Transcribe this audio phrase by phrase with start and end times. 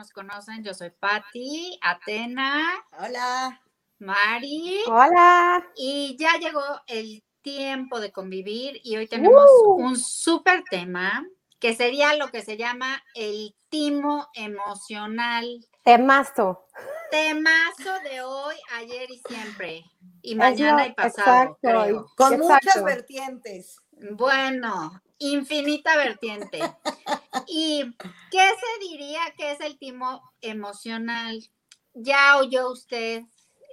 [0.00, 2.64] nos conocen, yo soy Patti, Atena.
[2.98, 3.60] Hola.
[3.98, 4.80] Mari.
[4.86, 5.62] Hola.
[5.76, 9.72] Y ya llegó el tiempo de convivir y hoy tenemos Uh.
[9.74, 11.22] un súper tema
[11.58, 15.46] que sería lo que se llama el timo emocional.
[15.84, 16.64] Temazo.
[17.10, 19.84] Temazo de hoy, ayer y siempre.
[20.22, 22.06] Y mañana y pasado, exacto, creo.
[22.16, 22.54] Con Exacto.
[22.64, 23.76] muchas vertientes.
[24.12, 26.58] Bueno, infinita vertiente.
[27.46, 27.84] ¿Y
[28.30, 31.48] qué se diría que es el timo emocional?
[31.94, 33.22] Ya oyó usted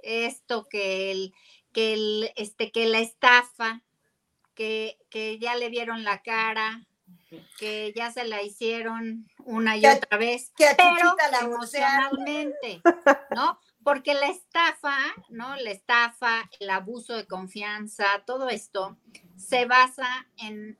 [0.02, 1.34] esto que el,
[1.72, 3.82] que el, este, que la estafa,
[4.54, 6.86] que, que ya le vieron la cara,
[7.58, 12.80] que ya se la hicieron una y Que otra vez, que a pero la emocionalmente,
[13.34, 13.58] ¿no?
[13.82, 14.96] Porque la estafa,
[15.28, 15.56] ¿no?
[15.56, 18.96] La estafa, el abuso de confianza, todo esto
[19.36, 20.78] se basa en,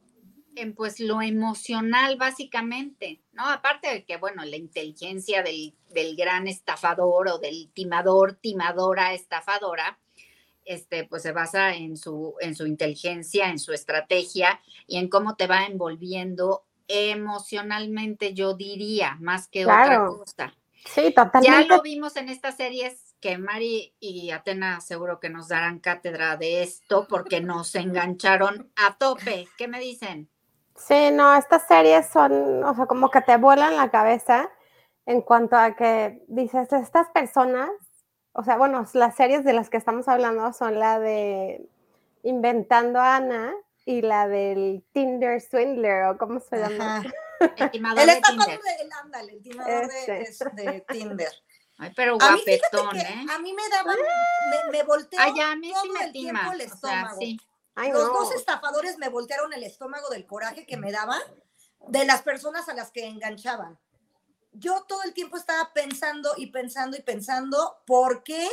[0.57, 3.47] en pues lo emocional básicamente, ¿no?
[3.49, 9.99] Aparte de que, bueno, la inteligencia del, del gran estafador o del timador, timadora, estafadora,
[10.65, 15.37] este, pues se basa en su, en su inteligencia, en su estrategia y en cómo
[15.37, 20.05] te va envolviendo emocionalmente, yo diría, más que Claro.
[20.15, 20.55] otra cosa.
[20.85, 21.69] Sí, Ya totalmente.
[21.69, 26.62] lo vimos en estas series que Mari y Atena seguro que nos darán cátedra de
[26.62, 29.49] esto porque nos engancharon a tope.
[29.59, 30.29] ¿Qué me dicen?
[30.79, 34.48] Sí, no, estas series son, o sea, como que te vuelan la cabeza
[35.07, 37.71] en cuanto a que dices, estas personas,
[38.33, 41.69] o sea, bueno, las series de las que estamos hablando son la de
[42.23, 46.99] Inventando a Ana y la del Tinder Swindler, o cómo se llama.
[46.99, 47.09] Ajá.
[47.56, 48.62] El timador El de estafador Tinder.
[48.65, 50.23] de, el, ándale, el timador de, Este.
[50.23, 51.33] es de Tinder.
[51.79, 53.27] Ay, pero A mí, fíjate guapetón, ¿eh?
[53.33, 53.97] a mí me daban,
[54.51, 56.33] me, me volteó Ay, ya, a mí sí todo me el tima.
[56.41, 57.21] tiempo el O sea, estómago.
[57.21, 57.41] sí.
[57.79, 58.12] Ay, Los no.
[58.12, 61.22] dos estafadores me voltearon el estómago del coraje que me daban
[61.87, 63.78] de las personas a las que enganchaban.
[64.53, 68.49] Yo todo el tiempo estaba pensando y pensando y pensando, ¿por qué?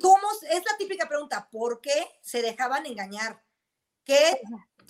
[0.00, 0.26] ¿Cómo?
[0.50, 3.40] Es la típica pregunta, ¿por qué se dejaban engañar?
[4.04, 4.40] ¿Qué?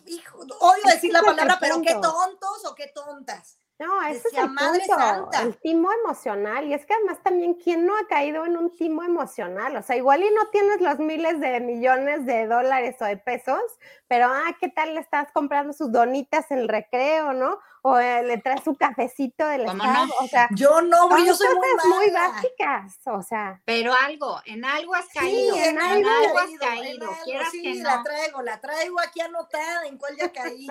[0.06, 3.58] Hijo, odio decir la palabra, pero qué tontos o qué tontas.
[3.82, 5.43] No, ese es el "Madre punto, santa".
[5.43, 6.66] el timo emocional.
[6.66, 9.76] Y es que además también, ¿quién no ha caído en un timo emocional?
[9.76, 13.60] O sea, igual y no tienes los miles de millones de dólares o de pesos,
[14.09, 17.59] pero, ah, ¿qué tal le estás comprando sus donitas en el recreo, no?
[17.82, 20.06] O eh, le traes su cafecito del ¿Cómo estado.
[20.06, 20.12] no?
[20.20, 22.28] O sea, Yo no, son yo soy muy cosas muy mala.
[22.28, 22.99] básicas.
[23.06, 25.56] O sea, Pero algo, en algo has Sí, caído.
[25.56, 27.04] en en algo algo has caído.
[27.10, 30.69] algo, Quieras sí, que la traigo, la traigo aquí anotada en cuál ya caí.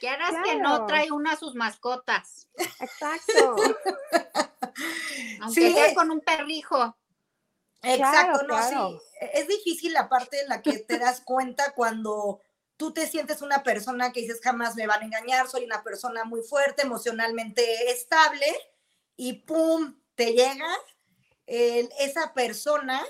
[0.00, 2.48] Quieras que no, trae una a sus mascotas.
[2.80, 3.56] exacto.
[5.40, 5.72] Aunque Sí.
[5.74, 6.96] sea con un perrijo.
[7.82, 8.90] Exacto, Claro, no, claro.
[8.90, 9.26] sí.
[9.34, 12.40] Es difícil la parte en la que te das cuenta cuando
[12.76, 16.24] tú te sientes una persona que dices jamás me van a engañar, soy una persona
[16.24, 18.46] muy fuerte, emocionalmente estable,
[19.16, 20.66] y pum, te llega
[21.46, 23.04] el- esa persona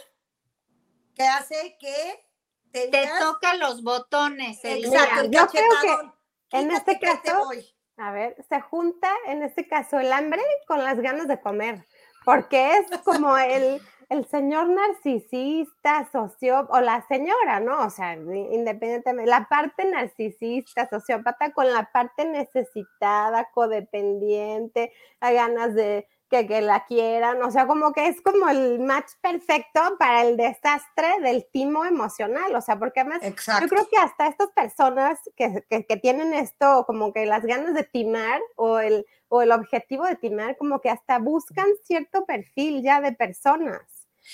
[1.15, 2.27] que hace que
[2.73, 5.31] te, Te digas, toca los botones el exacto, el.
[5.31, 6.14] Yo creo que cachetadón.
[6.55, 7.51] En este caso.
[7.97, 11.85] A ver, se junta en este caso el hambre con las ganas de comer,
[12.25, 17.85] porque es como el, el señor narcisista, sociópata, o la señora, ¿no?
[17.85, 26.09] O sea, independientemente, la parte narcisista, sociópata con la parte necesitada, codependiente, a ganas de
[26.31, 30.37] que, que la quieran, o sea, como que es como el match perfecto para el
[30.37, 33.63] desastre del timo emocional, o sea, porque además Exacto.
[33.67, 37.75] yo creo que hasta estas personas que, que- que tienen esto, como que las ganas
[37.75, 42.83] de timar o el, o el objetivo de timar, como que hasta buscan cierto perfil
[42.83, 43.81] ya de personas.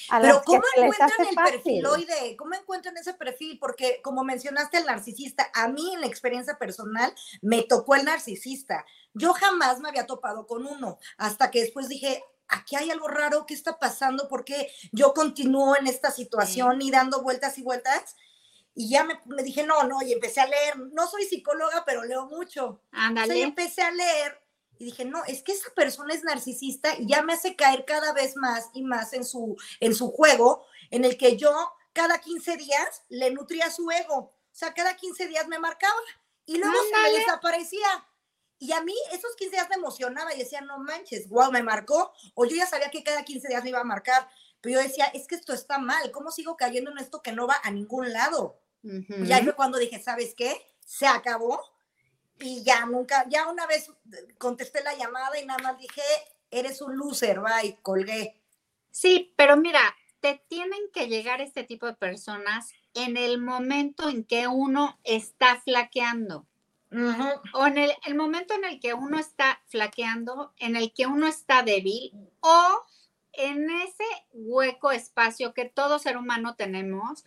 [0.08, 1.52] A Pero ¿cómo encuentran el fácil.
[1.52, 2.36] perfiloide?
[2.36, 3.58] ¿Cómo encuentran ese perfil?
[3.58, 8.84] Porque como mencionaste el narcisista, a mí en la experiencia personal me tocó el narcisista.
[9.14, 13.46] Yo jamás me había topado con uno, hasta que después dije, aquí hay algo raro,
[13.46, 14.28] ¿qué está pasando?
[14.28, 18.16] ¿Por qué yo continúo en esta situación y dando vueltas y vueltas?
[18.75, 20.78] Y ya me, me dije, no, no, y empecé a leer.
[20.93, 22.81] No soy psicóloga, pero leo mucho.
[22.93, 23.43] Ándale.
[23.43, 24.39] empecé a leer
[24.81, 28.15] y dije, no, es que esa persona es narcisista y ya me hace caer cada
[28.15, 31.53] vez más y más en su, en su juego, en el que yo
[31.93, 34.17] cada 15 días le nutría su ego.
[34.17, 36.00] O sea, cada 15 días me marcaba
[36.47, 38.09] y luego se me desaparecía.
[38.59, 42.15] Y a mí esos 15 días me emocionaba y decía, no manches, wow, me marcó.
[42.32, 44.31] O yo ya sabía que cada 15 días me iba a marcar.
[44.62, 46.11] Pero yo decía, es que esto está mal.
[46.11, 48.59] ¿Cómo sigo cayendo en esto que no va a ningún lado?
[48.82, 49.25] Ujú.
[49.25, 50.56] Y ahí fue cuando dije, ¿sabes qué?
[50.87, 51.62] Se acabó.
[52.40, 53.90] Y ya nunca, ya una vez
[54.38, 56.02] contesté la llamada y nada más dije,
[56.50, 58.40] eres un loser, bye, colgué.
[58.90, 59.81] Sí, pero mira,
[60.20, 65.60] te tienen que llegar este tipo de personas en el momento en que uno está
[65.60, 66.46] flaqueando.
[67.54, 71.28] o en el, el, momento en el que uno está flaqueando, en el que uno
[71.28, 72.84] está débil, o
[73.32, 77.25] en ese hueco espacio que todo ser humano tenemos,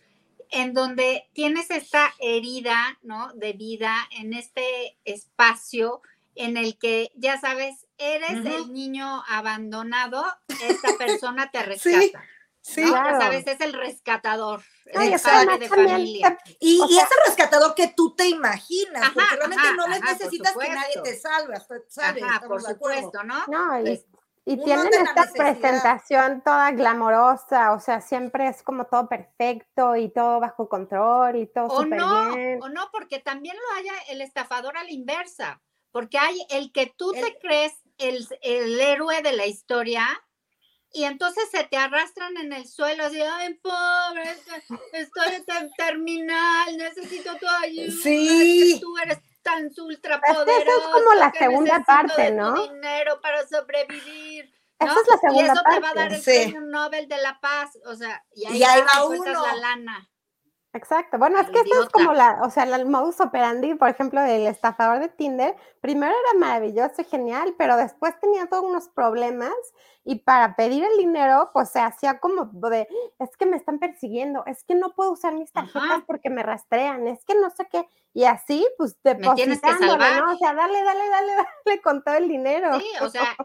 [0.54, 3.32] en donde tienes esta herida, ¿no?
[3.34, 6.00] De vida, en este espacio
[6.36, 12.24] en el que, ya sabes, eres el niño abandonado, esta persona te rescata.
[12.60, 13.20] Sí, claro.
[13.20, 16.38] sabes, es el rescatador, el padre de familia.
[16.58, 21.02] Y, y, es el rescatador que tú te imaginas, porque realmente no necesitas que nadie
[21.02, 21.56] te salve,
[21.88, 22.22] ¿sabes?
[22.22, 23.44] Ajá, por supuesto, ¿no?
[23.48, 24.02] No, y,
[24.46, 30.38] y tienen esta presentación toda glamorosa, o sea, siempre es como todo perfecto y todo
[30.40, 32.00] bajo control y todo súper
[32.34, 32.62] bien.
[32.62, 35.62] O no, porque también lo haya el estafador a la inversa,
[35.92, 40.06] porque hay el que tú te crees el, el héroe de la historia,
[40.92, 44.36] y entonces se te arrastran en el suelo así, ay, pobre,
[44.92, 45.44] estoy
[45.76, 47.92] terminal, necesito tu ayuda.
[48.00, 48.78] Sí.
[48.80, 50.50] tú eres tan ultra poderoso.
[50.50, 52.60] Esa es como la segunda parte, ¿no?
[52.66, 54.52] dinero para sobrevivir.
[54.80, 54.86] ¿no?
[54.86, 55.74] Esa es la segunda y eso parte.
[55.74, 58.64] te va a dar el premio Nobel de la Paz, o sea, y ahí, y
[58.64, 59.42] ahí va uno.
[59.46, 60.10] la lana.
[60.74, 61.18] Exacto.
[61.18, 64.48] Bueno, es que esto es como la, o sea, el modus operandi, por ejemplo, del
[64.48, 65.54] estafador de Tinder.
[65.80, 69.54] Primero era maravilloso y genial, pero después tenía todos unos problemas
[70.04, 72.88] y para pedir el dinero, pues se hacía como de,
[73.20, 77.06] es que me están persiguiendo, es que no puedo usar mis tarjetas porque me rastrean,
[77.06, 77.88] es que no sé qué.
[78.12, 80.32] Y así, pues, depositándole, ¿no?
[80.32, 81.32] O sea, dale, dale, dale,
[81.64, 82.80] dale con todo el dinero.
[82.80, 83.36] Sí, o sea,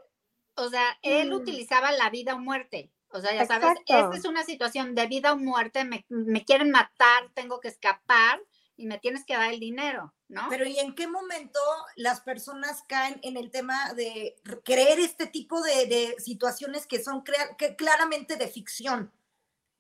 [0.56, 1.36] o sea, él mm.
[1.36, 2.92] utilizaba la vida o muerte.
[3.12, 6.06] O sea, ya sabes, esta es una situación de vida o muerte, me,
[6.46, 8.40] quieren matar, tengo que escapar
[8.78, 10.46] y me tienes que dar el dinero, ¿no?
[10.50, 11.60] Pero ¿y en qué momento
[11.96, 17.24] las personas caen en el tema de creer este tipo de, situaciones que son
[17.58, 19.12] que claramente de ficción?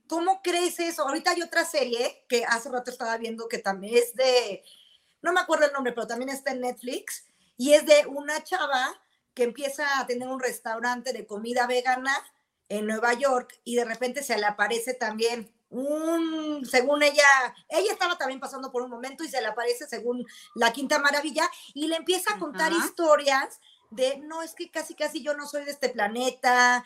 [0.08, 1.08] ¿Cómo crees eso?
[1.08, 4.64] Ahorita hay otra serie que hace rato estaba viendo que también es de,
[5.22, 7.28] no me acuerdo el nombre, pero también está en Netflix
[7.58, 9.00] y es de una chava
[9.36, 12.12] que empieza a tener un restaurante de comida vegana
[12.69, 17.25] en Nueva York y de repente se le aparece también un, según ella,
[17.68, 20.25] ella estaba también pasando por un momento y se le aparece según
[20.56, 23.60] la Quinta Maravilla y le empieza a contar historias
[23.92, 26.83] de, no, es que casi, casi yo no soy de este planeta,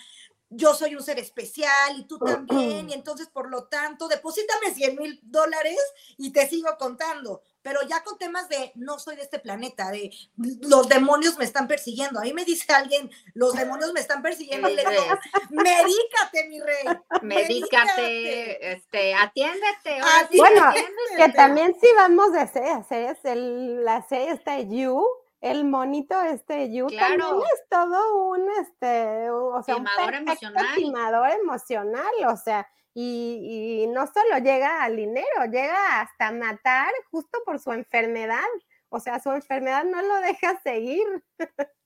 [0.49, 4.95] yo soy un ser especial y tú también, y entonces por lo tanto, deposítame 100
[4.97, 5.79] mil dólares
[6.17, 10.11] y te sigo contando pero ya con temas de no soy de este planeta, de
[10.35, 12.19] los demonios me están persiguiendo.
[12.19, 15.03] Ahí me dice alguien, los demonios me están persiguiendo y le digo,
[15.49, 16.85] medícate, mi rey.
[17.21, 20.01] Medícate, este, atiéndete.
[20.37, 20.71] bueno,
[21.17, 25.05] que también si vamos de hacer el, la serie esta You,
[25.39, 27.21] el monito este You también
[27.53, 31.31] es todo un este, o sea, un emocional.
[31.41, 37.71] emocional, o sea, y, no solo llega al dinero, llega hasta matar justo por su
[37.71, 38.43] enfermedad.
[38.89, 41.05] O sea, su enfermedad no lo deja seguir.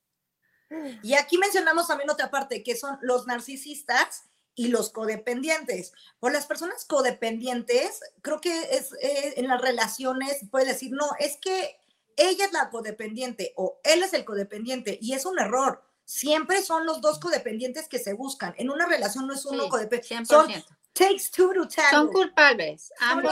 [1.01, 5.93] Y aquí mencionamos también otra parte, que son los narcisistas y los codependientes.
[6.19, 11.37] Por las personas codependientes, creo que es eh, en las relaciones, puede decir, no, es
[11.37, 11.77] que
[12.17, 15.83] ella es la codependiente o él es el codependiente y es un error.
[16.03, 18.53] Siempre son los dos codependientes que se buscan.
[18.57, 20.51] En una relación no es uno codependiente, son
[20.97, 22.91] Takes two to Son culpables.
[22.99, 23.31] Ambos,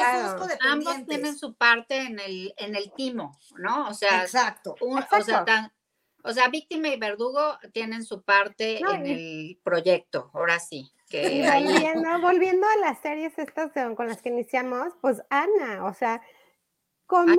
[0.62, 3.89] ambos, tienen su parte en el, en el timo, ¿no?
[3.89, 4.75] O sea, Exacto.
[6.24, 10.91] O, sea, víctima y verdugo tienen su parte en el proyecto, ahora sí.
[11.10, 16.22] Que volviendo, volviendo, a las series estas con las que iniciamos, pues Ana, o sea,
[17.05, 17.36] como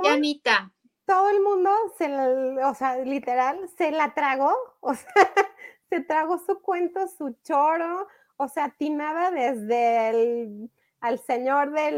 [1.05, 5.33] todo el mundo se o sea, literal, se la tragó, o sea,
[5.89, 8.07] se tragó su cuento, su choro,
[8.37, 11.91] o sea, timaba desde el al señor de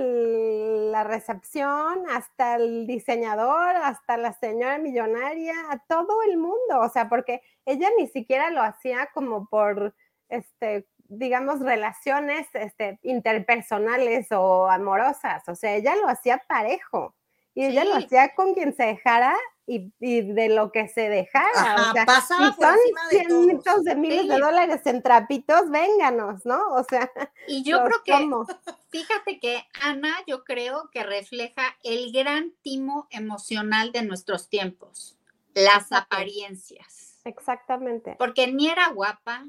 [0.92, 7.08] la recepción, hasta el diseñador, hasta la señora millonaria, a todo el mundo, o sea,
[7.08, 9.96] porque ella ni siquiera lo hacía como por,
[10.28, 17.16] este, digamos, relaciones este, interpersonales o amorosas, o sea, ella lo hacía parejo.
[17.56, 19.36] Y ella lo hacía con quien se dejara
[19.70, 21.90] y, de lo que se dejara.
[21.90, 22.78] o sea, pasaba por son
[23.10, 26.60] cientos de, miles de dólares en trapitos, vénganos, ¿no?
[26.74, 27.12] O sea.
[27.48, 28.56] Y yo creo que,
[28.90, 35.18] fíjate que Ana, yo creo que refleja el gran timo emocional de nuestros tiempos,
[35.54, 37.20] las apariencias.
[37.26, 38.16] Exactamente.
[38.18, 39.46] Porque ni era guapa,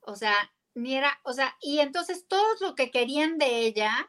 [0.00, 0.34] o sea,
[0.74, 4.08] ni era, o sea, y entonces todo lo que querían de ella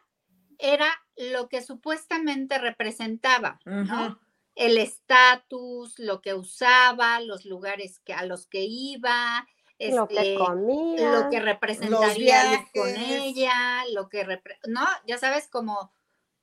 [0.59, 4.19] era lo que supuestamente representaba, ¿no?
[4.59, 9.47] El estatus, lo que usaba, los lugares que, a los que iba,
[9.79, 14.27] lo que este, comía, lo que representaría con ella, lo que,
[14.67, 15.93] no, ya sabes, como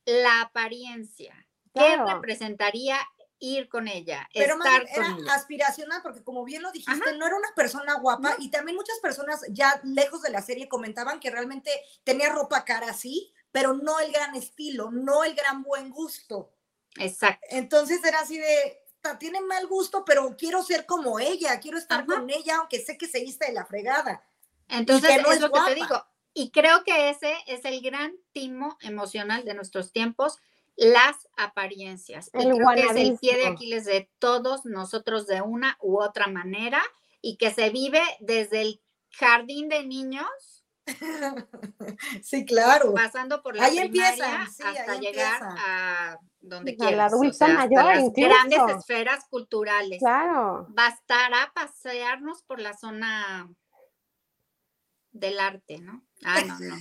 [0.06, 2.96] la apariencia, qué representaría
[3.38, 5.34] ir con ella, Pero más estar con era ella.
[5.34, 9.44] aspiracional, porque como bien lo dijiste, no era una persona guapa y también muchas personas
[9.50, 11.70] ya lejos de la serie comentaban que realmente
[12.02, 16.55] tenía ropa cara así, pero no el gran estilo, no el gran buen gusto.
[16.98, 17.46] Exacto.
[17.50, 22.00] Entonces era así de, "Ta, tiene mal gusto, pero quiero ser como ella, quiero estar
[22.00, 22.06] Ajá.
[22.06, 24.22] con ella, aunque sé que se viste de la fregada.
[24.68, 25.68] Entonces, que no es es lo que guapa.
[25.68, 26.04] te digo.
[26.34, 30.38] Y creo que ese es el gran timo emocional de nuestros tiempos,
[30.76, 32.30] las apariencias.
[32.34, 33.46] Y El creo que es el pie de.
[33.46, 36.82] Aquiles de todos nosotros de una u otra manera
[37.22, 40.55] y que se vive desde el jardín de niños,
[42.22, 42.94] Sí, claro.
[42.94, 45.54] pasando por la Ahí primaria empiezan, sí, hasta ahí llegar empieza.
[45.66, 47.12] a donde Al quieras.
[47.12, 48.28] o hasta mayor, las incluso.
[48.28, 49.98] grandes esferas culturales.
[49.98, 50.66] Claro.
[50.70, 53.48] Bastará pasearnos por la zona
[55.12, 56.05] del arte, ¿no?
[56.24, 56.76] Ah, no, no.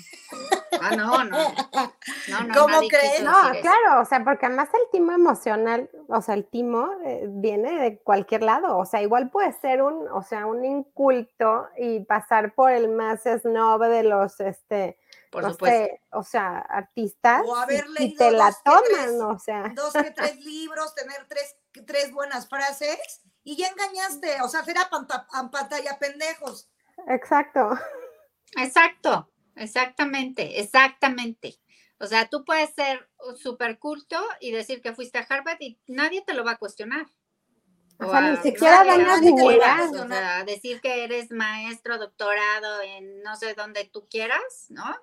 [0.81, 1.37] Ah, no, no.
[2.29, 3.21] No, no, ¿Cómo crees?
[3.21, 7.79] No, claro, o sea, porque además el timo emocional, o sea, el timo eh, viene
[7.79, 12.53] de cualquier lado, o sea, igual puede ser un, o sea, un inculto y pasar
[12.53, 14.97] por el más snob de los, este,
[15.31, 15.77] Por no supuesto.
[15.77, 19.11] sé, o sea, artistas, O haber y- y, leído te la toman, tres.
[19.21, 24.41] o sea, Dos que tres libros, tener tres, tres buenas frases y ya engañaste.
[24.41, 26.69] O sea, será panta- a pantalla pendejos.
[27.07, 27.77] exacto.
[28.57, 31.57] Exacto, exactamente, exactamente.
[31.99, 36.21] O sea, tú puedes ser súper culto y decir que fuiste a Harvard y nadie
[36.25, 37.05] te lo va a cuestionar.
[37.99, 39.77] O sea, ni siquiera dan divulgar.
[39.79, 40.05] cuestionar.
[40.05, 44.93] O sea, decir que eres maestro, doctorado en no sé dónde tú quieras, ¿no?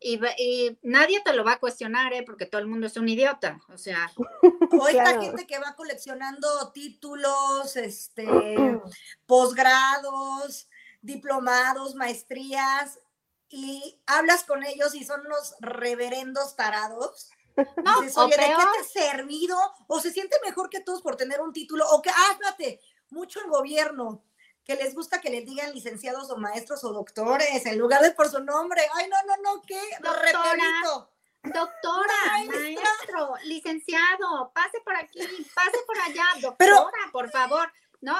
[0.00, 2.22] Y, y nadie te lo va a cuestionar, ¿eh?
[2.24, 3.60] Porque todo el mundo es un idiota.
[3.68, 4.10] O sea,
[4.72, 5.22] O esta Claro.
[5.22, 8.26] gente que va coleccionando títulos, este,
[9.26, 10.68] posgrados,
[11.08, 13.00] diplomados, maestrías,
[13.48, 17.30] y hablas con ellos y son unos reverendos tarados.
[17.84, 19.58] no, Dices, oye, ¿de qué te has servido?
[19.88, 23.40] O se siente mejor que todos por tener un título, o que, ah, espérate, mucho
[23.40, 24.22] el gobierno,
[24.64, 28.28] que les gusta que les digan licenciados o maestros o doctores, en lugar de por
[28.28, 28.82] su nombre.
[28.94, 31.10] Ay, no, no, no, qué repelito.
[31.42, 32.58] Doctora, Maestra.
[32.60, 35.20] maestro, licenciado, pase por aquí,
[35.54, 37.72] pase por allá, doctora, Pero- por favor,
[38.02, 38.14] ¿no?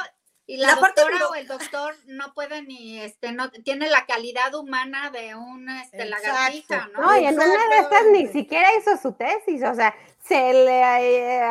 [0.51, 4.55] Y la, doctora do- o el doctor no puede ni, este, no tiene la calidad
[4.55, 7.03] humana de un, este, lagartija, ¿no?
[7.03, 10.81] No, y en una de estas ni siquiera hizo su tesis, o sea, se le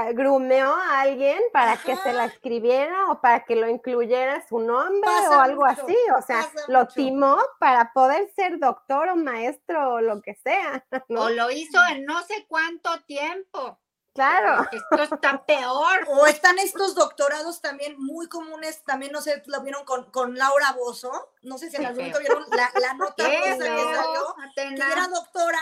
[0.10, 4.58] eh, grumeó a alguien para que se la escribiera o para que lo incluyera su
[4.58, 6.94] nombre Pasa o algo mucho, así, o sea, lo mucho.
[6.96, 11.22] timó para poder ser doctor o maestro o lo que sea, ¿no?
[11.22, 13.77] O lo hizo en no sé cuánto tiempo.
[14.17, 14.67] Claro.
[14.71, 16.05] Esto está peor.
[16.07, 20.71] O están estos doctorados también muy comunes, también no sé, lo vieron con, con Laura
[20.74, 24.62] Bozo, no sé si en algún momento vieron la, la nota esa que salió, que
[24.62, 24.91] Atena.
[24.91, 25.59] era doctora,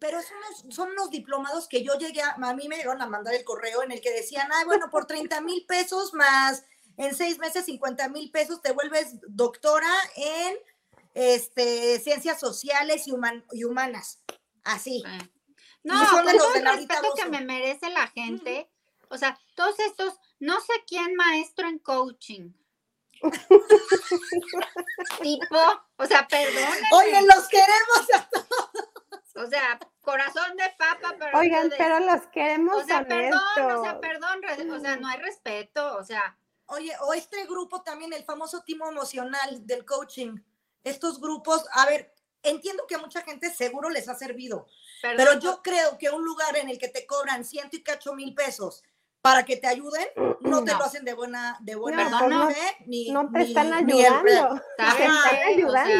[0.00, 3.06] pero son unos, son unos diplomados que yo llegué a, a mí me llegaron a
[3.06, 6.64] mandar el correo en el que decían, ay, bueno, por 30 mil pesos más
[6.96, 10.56] en seis meses 50 mil pesos te vuelves doctora en
[11.14, 14.18] este, ciencias sociales y, human- y humanas.
[14.64, 15.04] Así.
[15.06, 15.30] Sí.
[15.84, 18.68] No, son con todo el respeto que me merece la gente,
[19.08, 22.52] o sea, todos estos, no sé quién maestro en coaching.
[25.22, 25.56] tipo,
[25.96, 28.28] o sea, perdónenme, Oye, los queremos a
[29.36, 34.00] o sea, corazón de papa, pero Oigan, pero los queremos o sea, perdón, o sea,
[34.00, 36.36] perdón, o sea, no hay respeto, o sea,
[36.66, 40.38] Oye, o este grupo también, el famoso timo emocional del coaching.
[40.82, 44.66] Estos grupos, a ver, entiendo que a mucha gente seguro les ha servido,
[45.10, 48.14] perdón, pero yo creo que un lugar en el que te cobran ciento y cacho
[48.14, 48.82] mil pesos
[49.20, 50.06] para que te ayuden,
[50.40, 52.50] no te lo hacen de buena, de buena No, no.
[52.50, 54.60] fe, ni No te ni- están ayudando.
[54.76, 55.10] ¿saben te están?
[55.10, 55.90] O ayudando.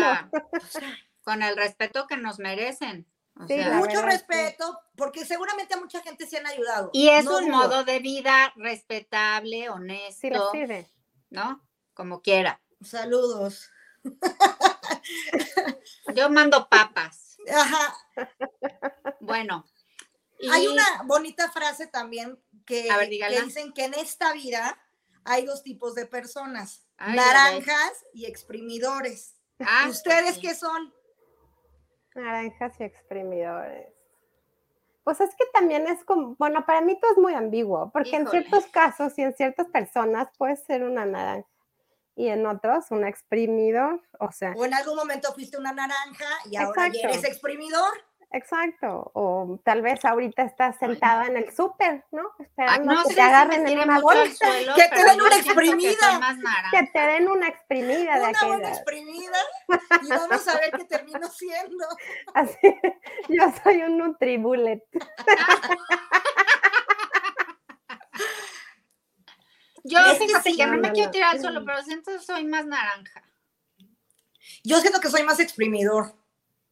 [0.69, 3.07] sea, con el respeto que nos merecen.
[3.41, 6.91] o Sí, sea, Mucho respeto, porque seguramente a mucha gente se han ayudado.
[6.93, 10.91] y es un modo de vida respetable, honesto, Sí sirve.
[11.31, 11.67] ¿no?
[11.95, 12.61] Como quiera.
[12.83, 13.71] Saludos.
[16.15, 17.37] Yo mando papas.
[17.53, 17.95] Ajá.
[19.35, 19.65] Bueno.
[20.39, 23.09] y- Hay una bonita frase también que, ver,
[23.45, 24.79] dicen que en esta vida
[25.25, 29.35] hay dos tipos de personas, Ay, naranjas y exprimidores.
[29.59, 30.41] Ah, ¿Ustedes sí.
[30.43, 30.95] qué son?
[32.15, 33.89] Naranjas y exprimidores.
[35.03, 38.29] Pues es que también es como, bueno, para mí todo es muy ambiguo, porque en
[38.29, 41.49] ciertos casos y en ciertas personas puede ser una naranja
[42.17, 46.57] y en otros un exprimidor, o sea, O en algún momento fuiste una naranja y
[46.57, 47.93] ahora eres exprimidor.
[48.37, 52.23] Exacto, o tal vez ahorita estás sentada en el súper, ¿no?
[52.39, 55.31] Ay, Esperando no que sé te agarren en una bolsa, suelo, Que te den una
[55.31, 56.19] que exprimida.
[56.19, 56.71] naranja.
[56.71, 59.39] que te den una exprimida de Una buena exprimida
[60.03, 61.87] y vamos a ver qué termino siendo.
[62.35, 62.75] Así,
[63.29, 64.83] yo soy un Nutribullet.
[69.87, 72.19] Yo que fíjate sí, que no no, me quiero tirar al suelo, pero siento que
[72.19, 73.23] soy más naranja.
[74.63, 76.17] Yo siento que soy más exprimidor.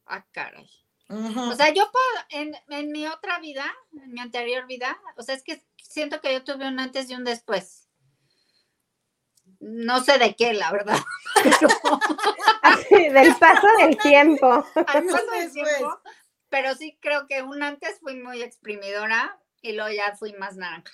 [0.07, 0.67] Ah, caray.
[1.15, 5.35] O sea, yo puedo, en, en mi otra vida, en mi anterior vida, o sea,
[5.35, 7.87] es que siento que yo tuve un antes y un después.
[9.61, 10.97] No sé de qué, la verdad.
[12.63, 14.67] Así, del paso del tiempo.
[14.75, 16.01] Al paso del tiempo,
[16.49, 20.93] pero sí creo que un antes fui muy exprimidora y luego ya fui más naranja.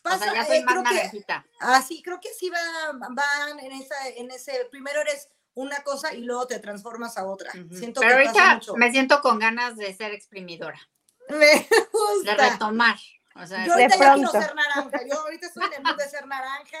[0.00, 1.46] O Pasa, sea, ya soy eh, más creo que- naranjita.
[1.60, 6.22] Así, creo que sí va- van en, esa, en ese, primero eres una cosa y
[6.22, 7.52] luego te transformas a otra.
[7.52, 8.76] Siento Pero que pasa ahorita mucho.
[8.76, 10.80] me siento con ganas de ser exprimidora,
[11.28, 12.34] Me de gusta.
[12.50, 12.96] retomar.
[13.36, 15.00] O sea, Yo ahorita De ya quiero ser naranja.
[15.08, 16.78] Yo ahorita estoy en el mood de ser naranja.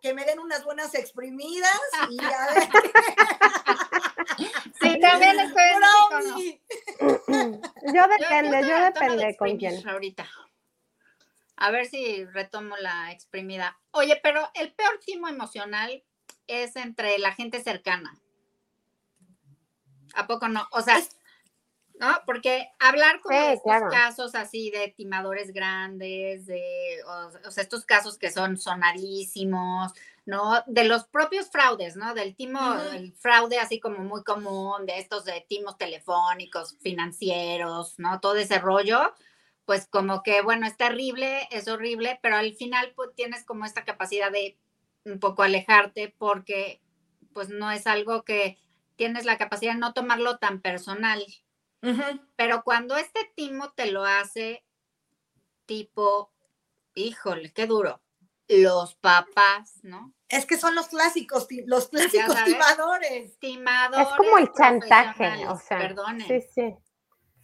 [0.00, 1.76] Que me den unas buenas exprimidas
[2.08, 2.68] y a ver.
[4.80, 6.98] sí, también estoy en.
[7.94, 9.88] Yo depende, yo tomo de depende con quién.
[9.88, 10.28] Ahorita.
[11.56, 13.76] A ver si retomo la exprimida.
[13.90, 16.04] Oye, pero el peor timo emocional
[16.48, 18.18] es entre la gente cercana.
[20.14, 20.66] ¿A poco no?
[20.72, 20.98] O sea,
[22.00, 22.08] ¿no?
[22.26, 23.88] Porque hablar como Sí, estos claro.
[23.90, 29.92] casos así de timadores grandes, de, o, o sea, estos casos que son sonadísimos,
[30.24, 30.62] ¿no?
[30.66, 32.14] De los propios fraudes, ¿no?
[32.14, 32.60] Del timo,
[32.94, 38.20] el fraude así como muy común, de estos de timos telefónicos, financieros, ¿no?
[38.20, 39.14] Todo ese rollo,
[39.64, 43.84] pues como que, bueno, es terrible, es horrible, pero al final pues tienes como esta
[43.84, 44.58] capacidad de
[45.08, 46.80] un poco alejarte porque
[47.32, 48.58] pues no es algo que
[48.96, 51.24] tienes la capacidad de no tomarlo tan personal.
[52.36, 54.64] Pero cuando este timo te lo hace
[55.66, 56.32] tipo,
[56.94, 58.02] híjole, qué duro,
[58.48, 60.12] los papás, ¿no?
[60.28, 62.52] Es que son los clásicos, los clásicos sabes.
[62.52, 63.38] timadores.
[63.38, 64.08] Timadores.
[64.08, 65.78] Es como el chantaje, o sea.
[65.78, 66.26] Perdonen.
[66.26, 66.76] Sí, sí.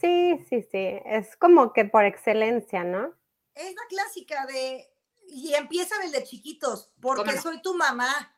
[0.00, 1.00] Sí, sí, sí.
[1.06, 3.14] Es como que por excelencia, ¿no?
[3.54, 4.90] Es la clásica de.
[5.28, 7.42] Y empieza desde chiquitos, porque ¿Cómo no?
[7.42, 8.30] soy tu mamá.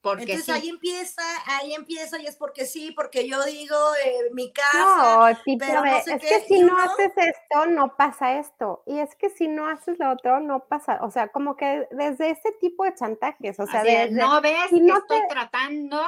[0.00, 0.52] Porque Entonces sí.
[0.52, 5.16] ahí empieza, ahí empieza, y es porque sí, porque yo digo eh, mi casa.
[5.32, 7.96] No, tipo, pero no sé es qué, que si y no uno- haces esto, no
[7.96, 8.84] pasa esto.
[8.86, 11.00] Y es que si no haces lo otro, no pasa.
[11.02, 14.76] O sea, como que desde ese tipo de chantajes, o sea, desde, no ves si
[14.76, 16.00] que no estoy te- tratando,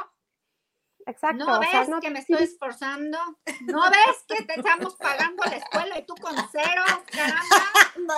[1.09, 3.19] exacto, no o sea, ves no que me estoy esforzando,
[3.67, 8.15] no ves que te estamos pagando la escuela y tú con cero, caramba.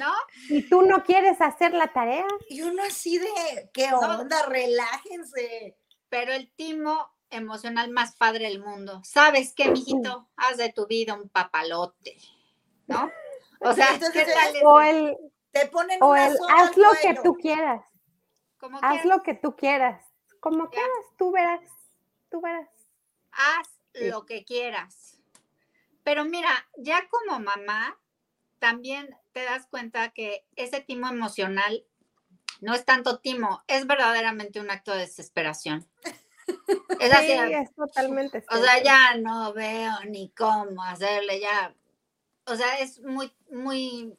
[0.00, 0.12] ¿no?
[0.48, 2.26] y tú no quieres hacer la tarea.
[2.48, 4.46] Y uno así de, ¿qué onda?
[4.46, 5.76] Relájense.
[6.08, 9.00] Pero el timo emocional más padre del mundo.
[9.04, 10.28] ¿Sabes qué, mijito?
[10.36, 12.16] Haz de tu vida un papalote,
[12.86, 13.10] ¿no?
[13.60, 14.54] O sea, Entonces, ¿qué tal?
[14.64, 15.16] O el,
[15.50, 17.84] Te ponen o una el haz lo que tú quieras,
[18.58, 20.04] Como haz que lo que tú quieras,
[20.40, 20.70] como Ya.
[20.70, 21.60] quieras, tú verás,
[22.36, 22.68] tú verás.
[23.32, 24.10] haz Sí.
[24.10, 25.18] lo que quieras.
[26.04, 27.98] Pero mira, ya como mamá,
[28.58, 31.86] también te das cuenta que ese timo emocional
[32.60, 35.86] no es tanto timo, es verdaderamente un acto de desesperación.
[37.00, 41.74] Es así, Sí, es totalmente o sea, ya no veo ni cómo hacerle, ya.
[42.44, 44.16] O sea, es muy, muy.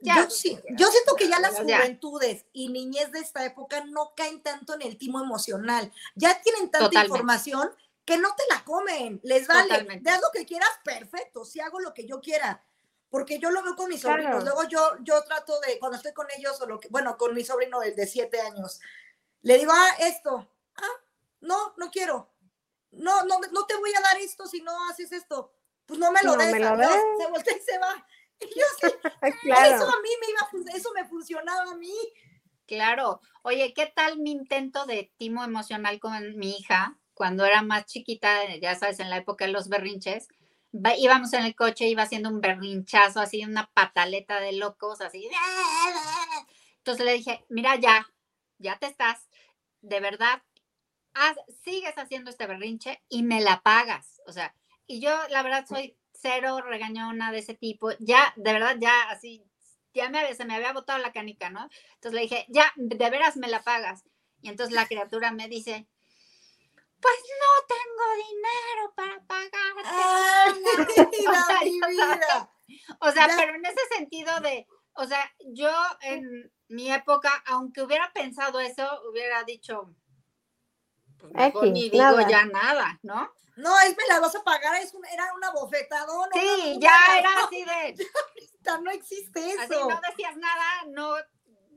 [0.00, 4.12] Ya, yo, sí- yo siento que ya las juventudes y niñez de esta época no
[4.16, 5.92] caen tanto en el timo emocional.
[6.14, 7.08] Ya tienen tanta Totalmente.
[7.18, 9.20] información que no te la comen.
[9.22, 9.68] Les vale.
[9.68, 10.04] Totalmente.
[10.08, 11.44] De haz lo que quieras, perfecto.
[11.44, 12.64] Si hago lo que yo quiera.
[13.08, 14.42] Porque yo lo veo con mis sobrinos.
[14.42, 14.44] Claro.
[14.56, 17.44] Luego yo, yo trato de, cuando estoy con ellos, o lo que, bueno, con mi
[17.44, 18.80] sobrino el de siete años,
[19.42, 20.48] le digo, ah, esto.
[20.76, 20.86] Ah,
[21.40, 22.30] no, no quiero.
[22.92, 25.52] No, no, no te voy a dar esto si no haces esto.
[25.86, 26.88] Pues no me lo No me lo adiós".
[26.92, 27.02] des.
[27.18, 28.06] Se voltea y se va.
[28.56, 28.86] Yo sí,
[29.42, 29.74] Claro.
[29.76, 31.92] eso a mí me iba, eso me funcionaba a mí.
[32.66, 33.20] Claro.
[33.42, 38.54] Oye, ¿qué tal mi intento de timo emocional con mi hija cuando era más chiquita,
[38.60, 40.28] ya sabes, en la época de los berrinches?
[40.98, 45.28] Íbamos en el coche, iba haciendo un berrinchazo, así una pataleta de locos, así.
[46.78, 48.06] Entonces le dije, mira ya,
[48.58, 49.28] ya te estás,
[49.80, 50.42] de verdad,
[51.14, 54.20] haz- sigues haciendo este berrinche y me la pagas.
[54.26, 54.54] O sea,
[54.86, 57.90] y yo la verdad soy cero regañona de ese tipo.
[57.98, 59.44] Ya, de verdad, ya así,
[59.94, 61.68] ya me había- se me había botado la canica, ¿no?
[61.94, 64.04] Entonces le dije, ya, de veras me la pagas.
[64.42, 65.86] Y entonces la criatura me dice,
[67.00, 69.82] pues no tengo dinero para pagarte.
[69.84, 70.52] Ay,
[71.18, 72.50] mira, sea, mi ya vida.
[73.00, 75.70] O sea, pero en ese sentido de, o sea, yo
[76.02, 79.94] en mi época, aunque hubiera pensado eso, hubiera dicho,
[81.18, 82.28] pues mejor X, ni digo nada.
[82.28, 83.32] ya nada, ¿no?
[83.60, 86.30] No, es me la vas a pagar, es un- era una bofetadona.
[86.32, 87.70] Sí, una- ya era así de,
[88.34, 89.88] ahorita No existe así eso.
[89.88, 91.14] no decías nada, no,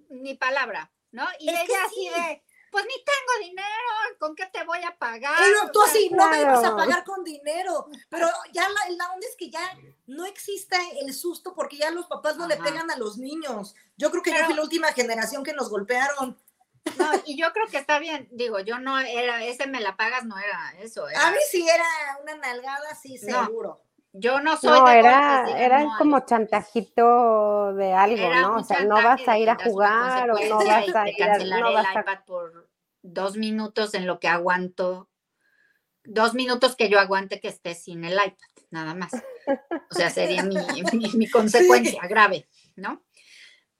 [0.09, 1.25] ni palabra, ¿no?
[1.39, 2.09] Y Es ella así sí.
[2.09, 5.35] de, pues ni tengo dinero, ¿con qué te voy a pagar?
[5.37, 7.87] Pero tú así, no me vas a pagar con dinero.
[8.09, 12.07] Pero ya la, la onda es que ya no existe el susto porque ya los
[12.07, 13.75] papás no le pegan a los niños.
[13.95, 16.39] Yo creo que yo fui la última generación que nos golpearon.
[16.97, 20.25] No, y yo creo que está bien, digo, yo no era, ese me la pagas
[20.25, 21.85] no era eso, era- A mí sí era
[22.21, 23.45] una nalgada, sí, No.
[23.45, 23.81] seguro.
[24.11, 28.57] yo no soy No, de era, golpes, era no, como chantajito de algo, Era ¿no?
[28.57, 31.61] O sea, no vas a ir a jugar o no vas a ir a, cancelaré
[31.61, 32.69] no el vas a iPad por
[33.01, 35.09] dos minutos en lo que aguanto,
[36.03, 38.37] dos minutos que yo aguante que esté sin el iPad,
[38.69, 39.13] nada más.
[39.89, 40.55] O sea, sería mi,
[40.93, 43.03] mi- mi consecuencia grave, ¿no?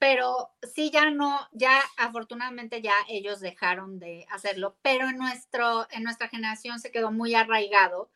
[0.06, 6.02] Pero sí, ya no, ya afortunadamente ya ellos dejaron de hacerlo, pero en, nuestro, en
[6.02, 8.10] nuestra generación se quedó muy arraigado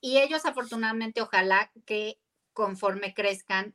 [0.00, 2.18] y ellos afortunadamente ojalá que
[2.54, 3.74] conforme crezcan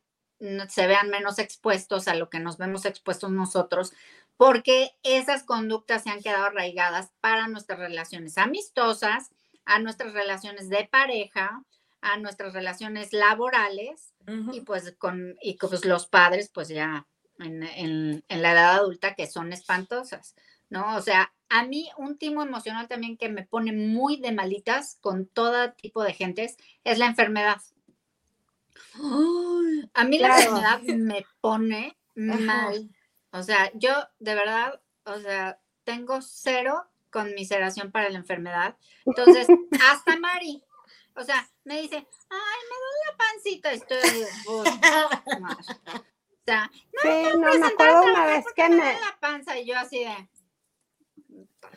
[0.68, 3.94] se vean menos expuestos a lo que nos vemos expuestos nosotros,
[4.36, 9.30] porque esas conductas se han quedado arraigadas para nuestras relaciones amistosas,
[9.64, 11.64] a nuestras relaciones de pareja,
[12.02, 14.16] a nuestras relaciones laborales
[14.52, 17.06] y pues con y pues los padres pues ya
[17.44, 20.36] en, en- en la edad adulta que son espantosas,
[20.70, 20.96] ¿no?
[20.98, 25.26] O sea, a mí un timo emocional también que me pone muy de malitas con
[25.28, 27.62] todo tipo de gentes es la enfermedad.
[28.96, 32.90] Ay, A mí la enfermedad me pone mal.
[33.32, 38.76] O sea, yo de verdad, o sea, tengo cero conmiseración para la enfermedad.
[39.06, 39.48] Entonces,
[39.84, 40.64] hasta Mari,
[41.16, 43.72] o sea, me dice, ay, me duele la pancita.
[43.72, 44.28] Estoy, de,
[46.46, 46.70] Sea,
[47.02, 50.30] Sí, no, me acuerdo una vez que me la panza y yo así de,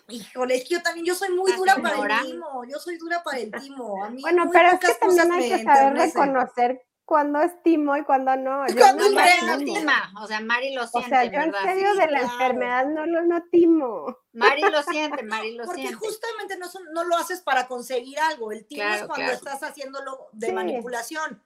[0.08, 1.92] Híjole, es que yo también, yo soy muy dura señora.
[1.98, 4.04] para el timo, yo soy dura para el timo.
[4.04, 8.02] A mí Bueno, pero es que también hay que saber reconocer cuándo es timo y
[8.04, 8.66] cuándo no.
[8.68, 11.64] Yo Cuándo no no tima, o sea, Mari lo O siente, sea, yo en ¿verdad?
[11.64, 12.32] serio Sí, de la claro.
[12.34, 14.18] enfermedad no lo no timo.
[14.32, 16.04] Mari lo siente, Mari lo Porque siente.
[16.06, 18.52] justamente no, son- no lo haces para conseguir algo.
[18.52, 19.32] El timo es cuando claro.
[19.32, 20.52] estás haciéndolo de Sí.
[20.52, 21.42] manipulación.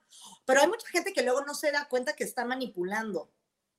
[0.47, 3.31] Pero hay mucha gente que luego no se da cuenta que está manipulando.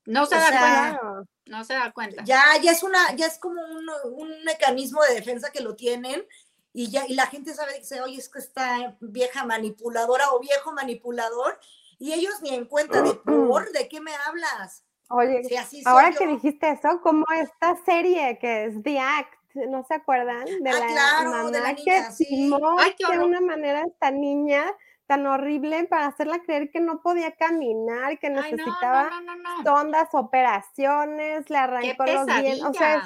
[0.06, 0.60] No se o da sea,
[1.00, 2.24] cuenta, no se da cuenta.
[2.24, 6.26] Ya, ya es una, ya es como un, un mecanismo de defensa que lo tienen
[6.74, 10.72] y ya, y la gente sabe, dice, oye, es que esta vieja manipuladora o viejo
[10.72, 11.60] manipulador,
[12.00, 14.86] y ellos ni en cuenta de por, ¿de qué me hablas?
[15.10, 16.20] Oye, Si así soy ahora yo.
[16.20, 19.34] que dijiste eso, como esta serie que es The Act,
[19.68, 20.46] ¿no se acuerdan?
[20.46, 22.26] De Ah, la claro, mamá de la que niña, sí.
[22.26, 24.66] timó Ay, de una manera esta niña
[25.08, 29.36] tan horrible para hacerla creer que no podía caminar, que Ay, no, necesitaba no, no,
[29.36, 29.64] no, no.
[29.64, 33.04] sondas, operaciones, le arrancó los dientes, o sea, es-.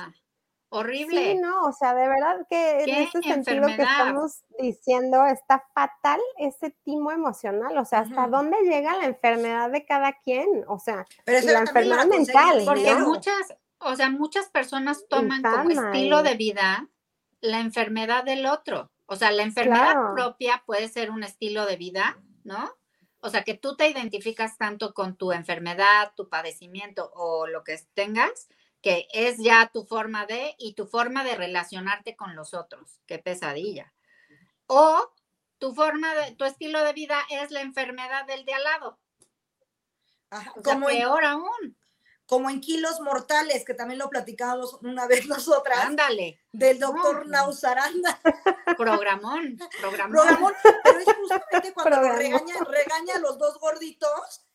[0.75, 1.31] Horrible.
[1.31, 6.19] Sí, no, o sea, de verdad que en ese sentido que estamos diciendo está fatal
[6.37, 11.05] ese timo emocional, o sea, hasta dónde llega la enfermedad de cada quien, o sea,
[11.23, 16.23] Pero y la enfermedad mental, Porque muchas, o sea, muchas personas toman como estilo y-
[16.23, 16.89] de vida
[17.39, 18.91] la enfermedad del otro.
[19.05, 20.13] O sea, la enfermedad Claro.
[20.13, 22.69] propia puede ser un estilo de vida, ¿no?
[23.19, 27.79] O sea, que tú te identificas tanto con tu enfermedad, tu padecimiento o lo que
[27.93, 28.49] tengas,
[28.85, 33.01] que es ya tu forma de y tu forma de relacionarte con los otros.
[33.07, 33.91] Qué pesadilla.
[34.67, 35.11] O
[35.57, 38.99] tu forma de, tu estilo de vida es la enfermedad del de al lado.
[40.29, 41.75] Ajá, O sea, como, en, peor aún.
[42.27, 46.39] como en kilos mortales, que también lo platicábamos una vez nosotras, Ándale.
[46.51, 47.25] del doctor.
[47.25, 48.21] Nausaranda.
[48.77, 50.11] Programón, programón.
[50.11, 54.45] Programón, pero es justamente cuando regaña, regaña a los dos gorditos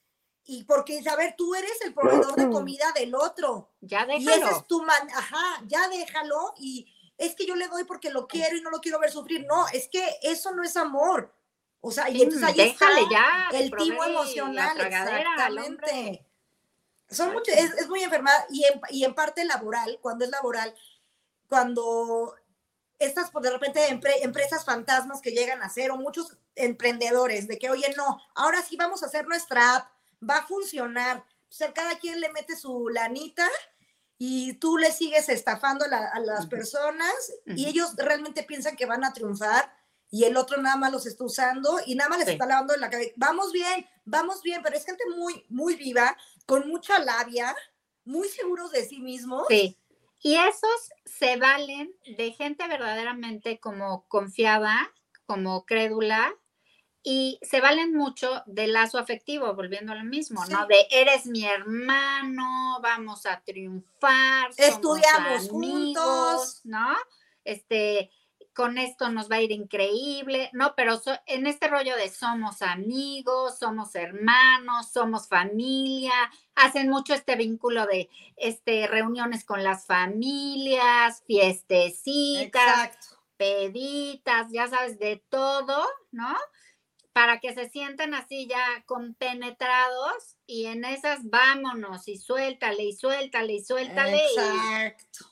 [0.52, 3.70] y porque, a ver, tú eres el proveedor de comida del otro.
[3.80, 4.56] Ya Y ese déjalo.
[4.56, 8.56] es tu man, ajá, ya déjalo y es que yo le doy porque lo quiero
[8.56, 9.46] y no lo quiero ver sufrir.
[9.46, 11.32] No, es que eso no es amor.
[11.80, 13.48] O sea, y entonces ahí déjale está ya.
[13.58, 16.26] el timo emocional, exactamente.
[17.08, 20.74] Son mucho, es, es muy enfermedad y en, y en parte laboral, cuando es laboral,
[21.48, 22.34] cuando
[22.98, 27.58] estas pues, de repente empre- empresas fantasmas que llegan a ser o muchos emprendedores de
[27.58, 29.90] que, oye, no, ahora sí vamos a hacer nuestra app,
[30.28, 31.18] va a funcionar.
[31.18, 33.48] O sea, cada quien le mete su lanita
[34.18, 37.12] y tú le sigues estafando a, la- a las personas
[37.46, 39.72] y ellos realmente piensan que van a triunfar
[40.10, 42.32] y el otro nada más los está usando y nada más les Sí.
[42.34, 43.12] está lavando en la cabeza.
[43.16, 47.54] Vamos bien, vamos bien, pero es gente muy, muy viva, con mucha labia,
[48.04, 49.46] muy seguros de sí mismos.
[49.48, 49.76] Sí.
[50.22, 54.92] Y esos se valen de gente verdaderamente como confiada,
[55.26, 56.34] como crédula,
[57.02, 60.66] y se valen mucho del lazo afectivo, volviendo a lo mismo, ¿no?
[60.66, 66.60] De eres mi hermano, vamos a triunfar, somos Estudiamos amigos, juntos.
[66.64, 66.94] ¿no?
[67.44, 68.10] Este,
[68.54, 70.74] con esto nos va a ir increíble, ¿no?
[70.76, 76.12] Pero en este rollo de somos amigos, somos hermanos, somos familia,
[76.54, 82.98] hacen mucho este vínculo de este, reuniones con las familias, fiestecitas,
[83.38, 86.36] peditas, ya sabes, de todo, ¿no?
[87.20, 93.52] Para que se sientan así ya compenetrados y en esas vámonos y suéltale y suéltale
[93.52, 94.24] y suéltale.
[94.24, 95.26] Exacto.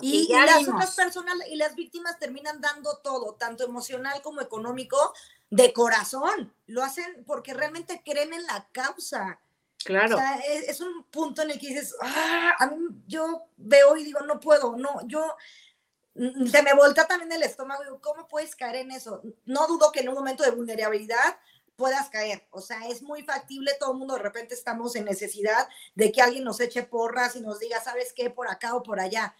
[0.00, 5.12] Y, las otras personas y las víctimas terminan dando todo, tanto emocional como económico,
[5.50, 6.54] de corazón.
[6.64, 9.42] Lo hacen porque realmente creen en la causa.
[9.84, 10.16] Claro.
[10.16, 14.04] O sea, es, un punto en el que dices, ah, a mí yo veo y
[14.04, 15.36] digo, no puedo, no, yo,
[16.14, 19.22] se me volta también el estómago, digo, ¿cómo puedes caer en eso?
[19.44, 21.38] No dudo que en un momento de vulnerabilidad
[21.76, 25.66] puedas caer, o sea, es muy factible, todo el mundo de repente estamos en necesidad
[25.94, 28.28] de que alguien nos eche porras y nos diga, ¿sabes qué?
[28.28, 29.34] Por acá o por allá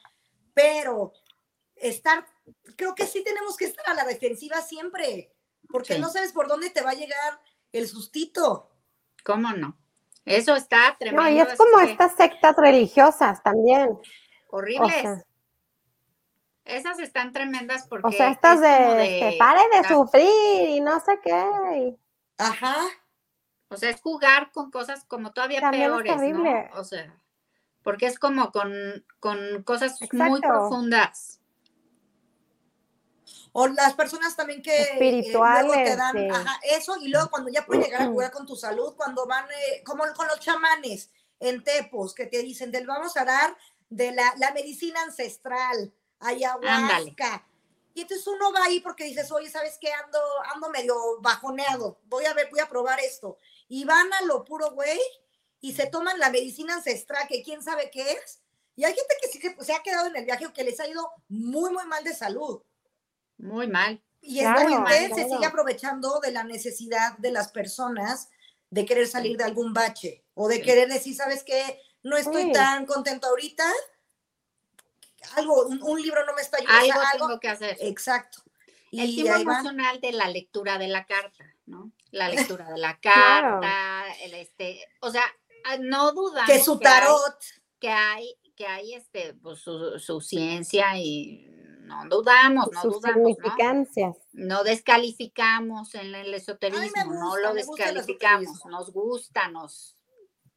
[0.55, 1.13] pero
[1.77, 2.27] estar,
[2.77, 5.33] creo que sí tenemos que estar a la defensiva siempre,
[5.69, 7.41] porque no sabes por dónde te va a llegar
[7.73, 8.71] el sustito.
[9.25, 9.79] ¿Cómo no?
[10.25, 11.23] Eso está tremendo.
[11.23, 13.99] No, y es como estas sectas religiosas también.
[14.49, 15.25] Horribles.
[16.77, 18.09] Esas están tremendas porque.
[18.09, 21.97] O sea, estas de, pare de sufrir y no sé qué.
[22.39, 22.77] Ajá.
[23.69, 26.45] O sea, es jugar con cosas como todavía peores, ¿no?
[26.75, 27.15] O sea
[27.83, 29.05] porque es como con,
[29.65, 31.41] cosas muy profundas.
[33.53, 36.17] O las personas también que eh, espirituales te dan
[36.63, 39.83] eso y luego cuando ya puedes llegar a cuidar con tu salud, cuando van, eh,
[39.85, 43.57] como con los chamanes en Tepos, que te dicen, del vamos a dar
[43.89, 47.47] de la, medicina ancestral, ayahuasca.
[47.95, 49.93] Y entonces uno va ahí porque dices, oye, ¿sabes qué?
[49.93, 50.19] Ando,
[50.55, 53.37] ando medio bajoneado, voy a ver, voy a probar esto.
[53.69, 55.01] Y van a lo puro güey
[55.61, 58.41] y se toman la medicina ancestral, que quién sabe qué es.
[58.77, 60.79] Y hay gente que sí que se ha quedado en el viaje o que les
[60.81, 62.63] ha ido muy, muy mal de salud.
[63.37, 64.03] Muy mal.
[64.23, 68.29] Y esta gente se sigue aprovechando de la necesidad de las personas
[68.71, 71.81] de querer salir de algún bache o de querer decir, ¿sabes qué?
[72.03, 73.71] No estoy tan contento ahorita.
[75.37, 77.01] Algo, un, libro no me está ayudando.
[77.13, 77.77] Algo, tengo que hacer.
[77.81, 78.43] Exacto.
[78.91, 81.93] Y el tipo emocional de la lectura de la carta, ¿no?
[82.11, 82.29] La
[82.59, 85.25] lectura de la carta, el este, o sea,
[85.65, 86.51] Ah, no dudamos.
[86.51, 87.37] Que su tarot.
[87.79, 91.47] Que hay, que hay, este, pues, su, ciencia y
[91.83, 93.37] no dudamos, no Sus dudamos.
[94.33, 94.65] ¿no?
[94.65, 99.97] descalificamos en el esoterismo, no lo descalificamos, nos gusta, nos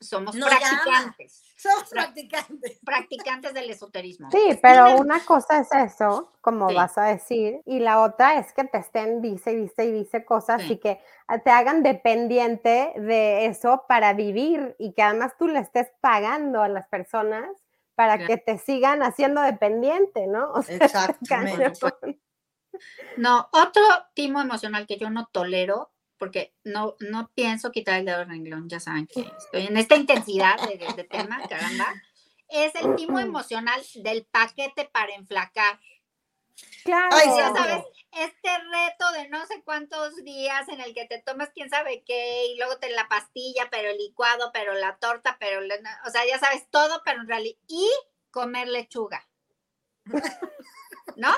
[0.04, 1.44] somos practicantes.
[1.56, 2.80] Somos practicantes.
[2.84, 4.30] Practicantes del esoterismo.
[4.32, 8.66] Sí, pero una cosa es eso, como vas a decir, y la otra es que
[8.66, 11.00] te estén dice y dice y dice cosas y que
[11.44, 16.68] te hagan dependiente de eso para vivir y que además tú le estés pagando a
[16.68, 17.50] las personas
[17.96, 20.52] para que te sigan haciendo dependiente, ¿no?
[20.52, 21.72] O Exactamente.
[23.18, 23.84] No, otro
[24.16, 28.70] timo emocional que yo no tolero porque no, no pienso quitar el dedo del renglón,
[28.70, 31.94] ya saben que estoy en esta intensidad de, tema, caramba,
[32.50, 35.80] es el timo emocional del paquete para enflacar.
[36.84, 37.16] Claro.
[37.36, 41.70] ya sabes, este reto de no sé cuántos días en el que te tomas quién
[41.70, 45.62] sabe qué y luego te la pastilla, pero el licuado, pero la torta, pero,
[46.06, 47.90] o sea, ya sabes todo, pero en realidad, y
[48.30, 49.28] comer lechuga.
[51.16, 51.32] ¿No?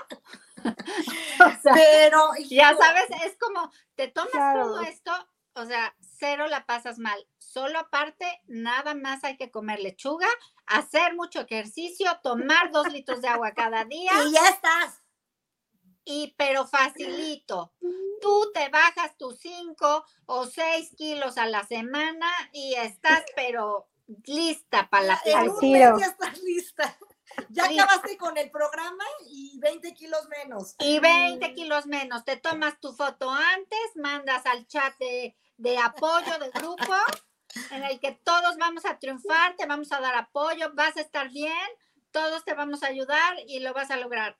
[1.74, 5.12] pero ya sabes, es como te tomas todo esto,
[5.54, 7.18] o sea, cero la pasas mal.
[7.38, 10.28] Solo aparte, nada más hay que comer lechuga,
[10.66, 14.12] hacer mucho ejercicio, tomar dos litros de agua cada día.
[14.26, 15.02] Y ya estás.
[16.04, 17.74] Y pero facilito.
[18.22, 23.88] Tú te bajas tus cinco o seis kilos a la semana y estás pero
[24.26, 26.98] lista para la Ya estás lista.
[27.50, 30.76] Ya acabaste con el programa y 20 kilos menos.
[30.80, 32.24] Y 20 kilos menos.
[32.26, 36.94] Te tomas tu foto antes, mandas al chat de, de apoyo del grupo
[37.72, 41.30] en el que todos vamos a triunfar, te vamos a dar apoyo, vas a estar
[41.30, 41.68] bien,
[42.12, 44.38] todos te vamos a ayudar y lo vas a lograr.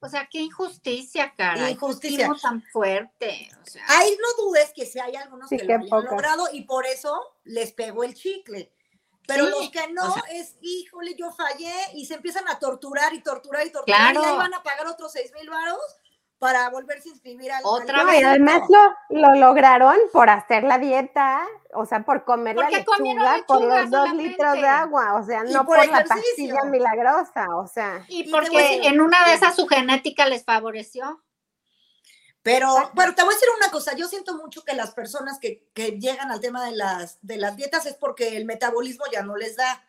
[0.00, 1.70] O sea, qué injusticia, cara.
[1.70, 2.30] Injusticia.
[2.40, 3.50] tan fuerte.
[3.60, 3.84] O sea.
[3.88, 7.72] Ahí no dudes que si hay algunos que lo han logrado y por eso les
[7.72, 8.72] pegó el chicle.
[9.28, 13.66] Pero los que no es, híjole, yo fallé y se empiezan a torturar y torturar
[13.66, 15.78] y torturar y ahí van a pagar otros seis mil varos
[16.38, 18.20] para volverse a inscribir al Otra vez.
[18.20, 23.44] Y además lo, lo, lograron por hacer la dieta, o sea, por comer la lechuga,
[23.46, 28.04] por los dos litros de agua, o sea, no por, la pastilla milagrosa, o sea.
[28.08, 31.22] Y porque en una de esas su genética les favoreció.
[32.42, 35.68] Pero bueno, te voy a decir una cosa, yo siento mucho que las personas que,
[35.98, 39.56] llegan al tema de las, de las dietas es porque el metabolismo ya no les
[39.56, 39.84] da.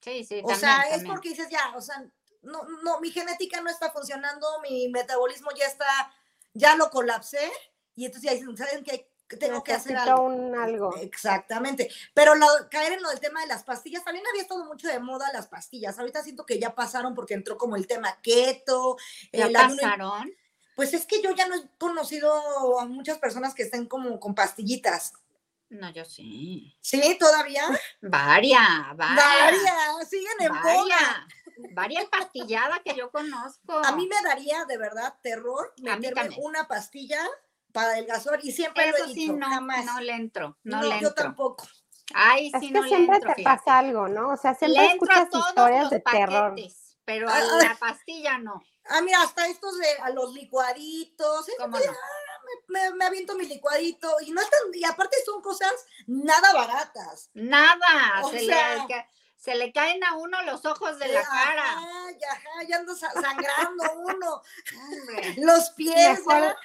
[0.00, 0.42] Sí, sí.
[0.44, 2.04] O sea, es porque dices ya, o sea,
[2.42, 5.86] no, no, mi genética no está funcionando, mi metabolismo ya está,
[6.52, 7.50] ya lo colapsé,
[7.94, 9.10] y entonces ya dicen, ¿saben qué?
[9.38, 10.24] Tengo que hacer algo.
[10.24, 10.96] un algo.
[10.96, 11.90] Exactamente.
[12.12, 14.98] Pero lo- caer en lo del tema de las pastillas, también había estado mucho de
[15.00, 15.98] moda las pastillas.
[15.98, 18.96] Ahorita siento que ya pasaron porque entró como el tema keto.
[19.32, 20.34] ¿Ya ayuno- pasaron?
[20.76, 24.34] Pues es que yo ya no he conocido a muchas personas que estén como con
[24.34, 25.12] pastillitas.
[25.70, 26.76] No, yo sí.
[26.80, 27.16] ¿Sí?
[27.18, 27.62] ¿Todavía?
[28.02, 29.24] Varia, varia.
[29.24, 30.62] Varias, siguen en boga.
[30.62, 31.26] Varia.
[31.72, 33.78] Varia pastillada que yo conozco.
[33.84, 37.20] A mí me daría de verdad terror meterme una pastilla
[37.72, 39.84] para adelgazar y siempre lo Eso he sí, dicho, no, jamás.
[39.84, 41.14] no le entro, no, No, le yo entro.
[41.14, 41.66] tampoco.
[42.12, 43.58] Ay, Es sí, que no le siempre entro, te fíjate.
[43.64, 44.28] pasa algo, ¿no?
[44.30, 46.50] O sea, siempre escuchas todos historias los de terror.
[46.50, 47.58] paquetes, pero Ah, a ah.
[47.64, 48.62] la pastilla no.
[48.86, 51.48] Ah, mira, hasta estos de a los licuaditos.
[51.48, 51.52] ¿eh?
[51.58, 51.84] ¿Cómo no?
[52.68, 55.72] me, me aviento mi licuadito y no están, y aparte son cosas
[56.06, 57.30] nada baratas.
[57.34, 61.44] Nada, O se, sea- le, se le caen a uno los ojos de la Ajá,
[61.44, 61.64] cara.
[62.20, 64.42] ya, ajá, ya anda sa- sangrando uno.
[65.38, 66.56] Los pies, Mejor, ya.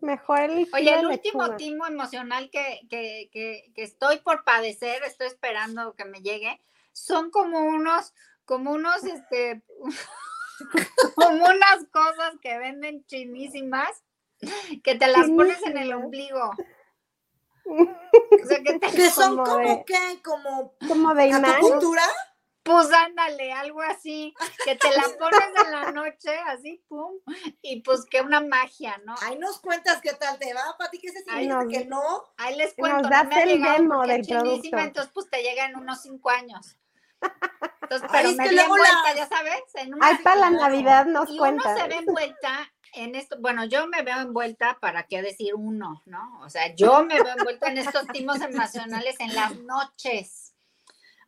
[0.00, 5.26] mejor el Oye, el último timo emocional que, que, que, que estoy por padecer, estoy
[5.28, 8.12] esperando que me llegue, son como unos,
[8.44, 9.62] como unos, este,
[11.14, 14.02] como unas cosas que venden chinísimas,
[14.84, 16.50] que te las pones en el ombligo.
[17.66, 22.02] O sea, que te, Que son Como como, de- que, como Como de acupuntura.
[22.62, 27.12] pues ándale, algo así, que te la pones en la noche, así, pum,
[27.62, 29.14] y pues que una magia, ¿no?
[29.22, 31.68] Ahí nos cuentas qué tal te va, Pati, que se siente no.
[31.68, 32.24] que no.
[32.38, 34.78] Ahí les Nos cuento, das no me el demo del es chinísima, producto.
[34.78, 36.76] entonces pues te llega en unos cinco años.
[37.82, 40.36] Entonces, Ay, pero es me que vi luego envuelta, ya sabes, en una Ay, para
[40.36, 40.50] la.
[40.50, 41.76] Navidad nos y uno cuenta.
[41.76, 46.40] se ve envuelta en esto, bueno, yo me veo envuelta, para qué decir uno, ¿no?
[46.42, 50.54] O sea, yo me veo envuelta en estos timos emocionales en las noches.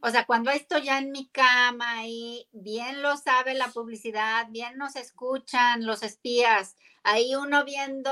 [0.00, 4.76] O sea, cuando estoy ya en mi cama y bien lo sabe la publicidad, bien
[4.76, 8.10] nos escuchan los espías, ahí uno viendo,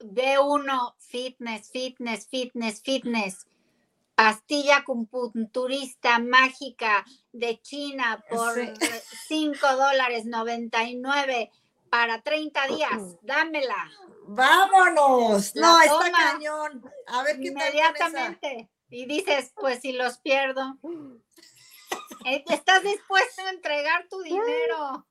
[0.00, 3.46] ve uno fitness, fitness, fitness, fitness,
[4.14, 8.72] pastilla acupunturista mágica de China por Sí.
[9.28, 11.50] 5 dólares 99
[11.90, 13.90] para 30 días, dámela
[14.24, 15.54] Vámonos.
[15.56, 16.84] La no, está cañón.
[17.08, 18.70] A ver qué tal inmediatamente.
[18.88, 20.78] Y dices, pues si los pierdo,
[22.24, 25.06] eh, estás dispuesto a entregar tu dinero,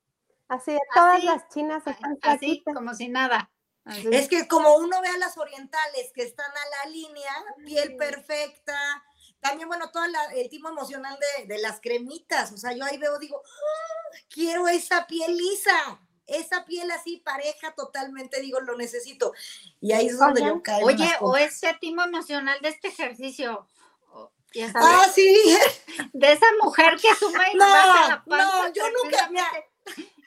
[0.47, 2.73] Así de todas Así, las chinas están así flaquitas.
[2.75, 3.50] como si nada.
[3.83, 4.07] Así.
[4.11, 7.33] Es que como uno ve a las orientales que están a la línea,
[7.65, 9.03] piel perfecta,
[9.39, 10.03] también, bueno, todo
[10.35, 14.67] el tipo emocional de, de las cremitas, o sea, yo ahí veo, digo, "Ah, quiero
[14.67, 19.33] esa piel lisa, esa piel así pareja totalmente, digo, lo necesito.
[19.81, 20.87] Y ahí es donde Oigan, yo caigo.
[20.87, 23.67] Oye, o ese timo emocional de este ejercicio,
[24.11, 25.33] o- ya sabes, Ah, sí,
[26.13, 29.51] de esa mujer que suma y baja la no, panza no, yo nunca, mira,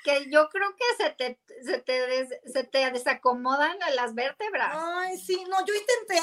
[0.05, 4.71] que yo creo que se te, se te, des- se te desacomodan las vértebras.
[4.73, 6.23] ay, sí, no, yo intenté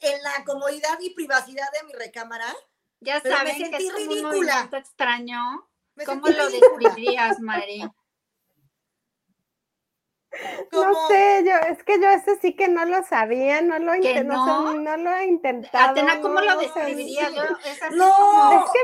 [0.00, 2.46] en la comodidad y privacidad de mi recámara,
[3.00, 4.30] ya pero me saben que sentí es como un ridícula.
[4.52, 5.68] movimiento extraño.
[5.96, 7.82] me ¿Cómo sentí lo describirías, Mari?
[10.70, 13.98] No sé, yo, es que yo ese sí que no lo sabía, no lo, ¿Que
[14.20, 14.74] inte- no no?
[14.74, 15.90] no lo he intentado.
[15.90, 17.32] Atena, ¿cómo no, lo describirías?
[17.64, 18.12] Es así No.
[18.14, 18.80] como, Es que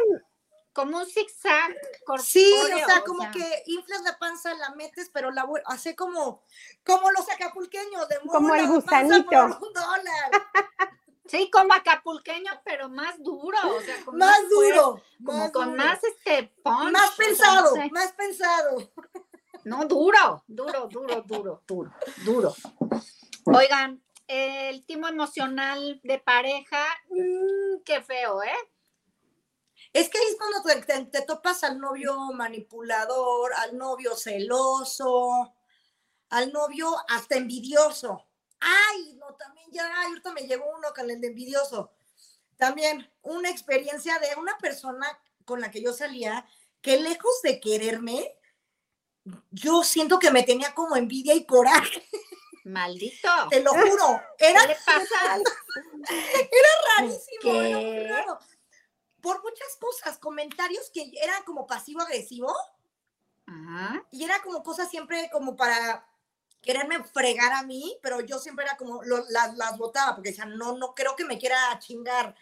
[0.75, 2.23] como un zigzag corpóreo.
[2.25, 6.43] Sí, o sea, como que inflas la panza, la metes, pero la hace como,
[6.85, 9.29] como los acapulqueños, de Como el panza gusanito.
[9.31, 10.31] por un dólar.
[11.27, 15.77] Sí, como acapulqueño, pero más duro, o sea, con Más duro, como más con duro.
[15.83, 17.91] más este punch, más o sea, pensado, no sé.
[17.93, 18.93] más pensado.
[19.65, 21.93] No, duro, duro, duro, duro, duro,
[22.27, 22.55] duro.
[23.47, 28.71] Oigan, el timo emocional de pareja, mm, qué feo, ¿eh?
[29.95, 35.55] Es que ahí es cuando te, te- te topas al novio manipulador, al novio celoso,
[36.31, 38.27] al novio hasta envidioso.
[38.61, 41.93] Ay, no, también ya, ay, ahorita me llegó uno con el de envidioso.
[42.57, 45.07] También una experiencia de una persona
[45.45, 46.45] con la que yo salía
[46.81, 48.37] que lejos de quererme,
[49.51, 52.07] yo siento que me tenía como envidia y coraje,
[52.65, 53.29] Maldito.
[53.49, 54.21] te lo juro.
[54.39, 55.39] Era ¿Qué le pasa?
[56.99, 57.69] rarísimo, ¿Qué?
[57.71, 58.39] era muy raro.
[59.25, 62.55] Por muchas cosas, comentarios que eran como pasivo-agresivo
[63.47, 64.05] Ajá.
[64.11, 66.07] y era como cosas siempre como para
[66.63, 70.57] quererme fregar a mí, pero yo siempre era como, lo- las, las botaba porque decían,
[70.57, 72.35] no, no creo que me quiera chingar.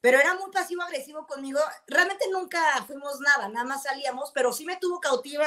[0.00, 1.58] Pero era muy pasivo-agresivo conmigo.
[1.86, 5.46] Realmente nunca fuimos nada, nada más salíamos, pero sí me tuvo cautiva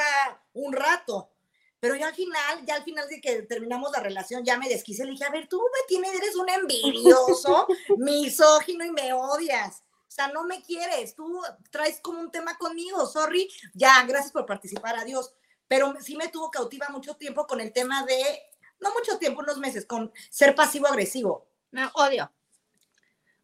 [0.54, 1.30] un rato.
[1.78, 5.04] Pero yo al final, ya al final de que terminamos la relación, ya me desquise.
[5.04, 9.82] Le dije, a ver, tú me tienes, eres un envidioso, misógino y me odias.
[10.10, 11.40] O sea, no me quieres, tú
[11.70, 15.32] traes como un tema conmigo, sorry, ya, gracias por participar, adiós.
[15.68, 18.42] Pero sí me tuvo cautiva mucho tiempo con el tema de,
[18.80, 21.46] no mucho tiempo, unos meses, con ser pasivo-agresivo.
[21.70, 22.32] No, odio.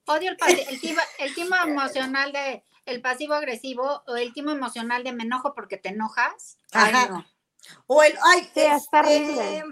[0.07, 0.59] Odio el,
[1.19, 5.77] el, tipo emocional de el pasivo agresivo o el tipo emocional de me enojo porque
[5.77, 6.59] te enojas.
[6.73, 7.09] Ay, Ajá.
[7.09, 7.27] no.
[7.87, 9.63] O el, ay, Sí, está este,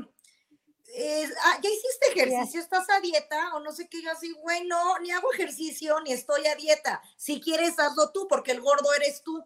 [0.94, 4.64] es- ah, ya hiciste ejercicio, estás a dieta o no sé qué, yo así, güey,
[4.66, 7.02] no, ni hago ejercicio ni estoy a dieta.
[7.16, 9.44] Si quieres, hazlo tú, porque el gordo eres tú.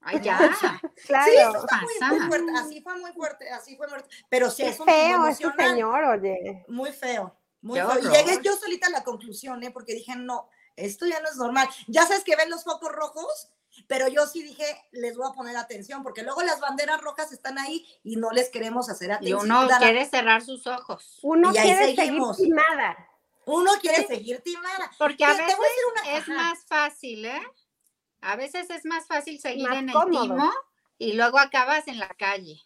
[0.00, 0.38] Ay, ya.
[1.06, 1.30] Claro.
[1.30, 4.16] Sí, eso está muy, muy fuerte, así fue muy fuerte, así fue muy fuerte.
[4.28, 6.64] Pero sí, es feo ese señor, oye.
[6.68, 7.98] Muy feo, muy Qué feo.
[7.98, 9.70] Y llegué yo solita a la conclusión, ¿eh?
[9.70, 11.68] Porque dije, no, esto ya no es normal.
[11.86, 13.50] Ya sabes que ven los focos rojos,
[13.88, 17.58] pero yo sí dije, les voy a poner atención, porque luego las banderas rojas están
[17.58, 19.40] ahí y no les queremos hacer Y atención.
[19.42, 21.18] uno Dana, quiere cerrar sus ojos.
[21.22, 22.36] Uno Y quiere seguimos.
[22.36, 23.08] seguir timada.
[23.44, 24.90] Uno quiere seguir timada.
[24.98, 26.32] Porque a veces voy a decir una- es ajá.
[26.34, 27.42] más fácil, ¿eh?
[28.20, 30.22] A veces es más fácil seguir Más en el cómodo.
[30.22, 30.52] timo
[30.98, 32.60] y luego acabas en la calle.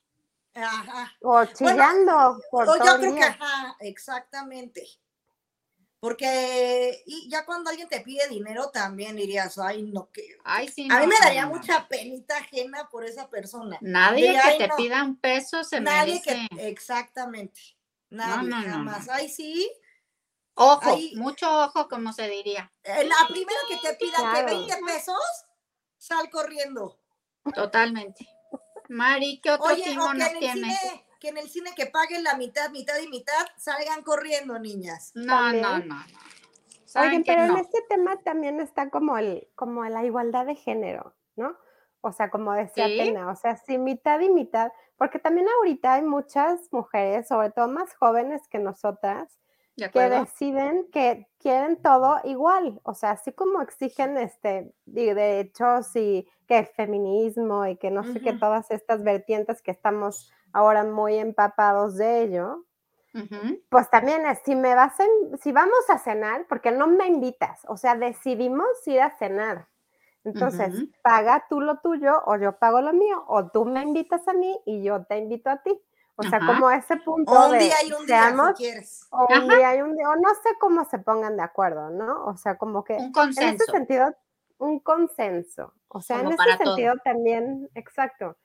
[0.54, 1.12] Ajá.
[1.22, 4.86] O chillando por O todo yo creo que, ajá, exactamente.
[5.98, 10.36] Porque y ya cuando alguien te pide dinero también dirías, ay, no, que...
[10.44, 10.88] Ay, sí.
[10.90, 11.54] A mí no, me no, daría no.
[11.54, 13.78] mucha penita ajena por esa persona.
[13.80, 14.76] Nadie Diría, que "Ay, te no".
[14.76, 16.48] pida un peso se Nadie merece.
[16.56, 17.60] que, exactamente.
[18.10, 19.06] Nadie, no, no, jamás.
[19.06, 19.12] no.
[19.14, 19.70] Ay, sí.
[20.54, 22.72] Ojo, mucho ojo, como se diría.
[22.82, 24.46] eh, La primera que te pida que Claro.
[24.46, 25.18] 20 pesos,
[25.98, 26.98] sal corriendo.
[27.54, 28.28] Totalmente.
[28.88, 32.24] Mari, ¿qué otro Oye, timo o que nos cine, que en el cine que paguen
[32.24, 35.12] la mitad, mitad y mitad, salgan corriendo, niñas.
[35.14, 35.88] No, no, También.
[35.88, 36.04] no, no.
[36.84, 41.14] ¿Saben Oigan, pero en este tema también está como el, como la igualdad de género,
[41.34, 41.56] ¿no?
[42.00, 43.00] O sea, como decía Sí.
[43.00, 47.68] Atena, o sea, sí, mitad y mitad, porque también ahorita hay muchas mujeres, sobre todo
[47.68, 49.38] más jóvenes que nosotras,
[49.76, 56.26] ¿De que deciden que quieren todo igual, o sea, así como exigen este derechos y
[56.46, 61.16] que el feminismo y que no sé qué, todas estas vertientes que estamos ahora muy
[61.18, 62.64] empapados de ello,
[63.68, 67.06] pues también es, si me vas a, in- si vamos a cenar, porque no me
[67.06, 69.68] invitas, o sea, decidimos ir a cenar.
[70.24, 74.32] Entonces, paga tú lo tuyo o yo pago lo mío, o tú me invitas a
[74.34, 75.80] mí y yo te invito a ti.
[76.16, 76.46] O sea, Ajá.
[76.46, 79.08] como ese punto O un de día y un día, seamos, si quieres.
[79.10, 82.24] o un día y un día, o no sé cómo se pongan de acuerdo, ¿no?
[82.26, 83.72] O sea, como que Un en ese consenso.
[83.72, 84.14] sentido,
[84.58, 85.74] un consenso.
[85.88, 86.64] O sea, Como en ese todo.
[86.64, 88.36] sentido también, exacto.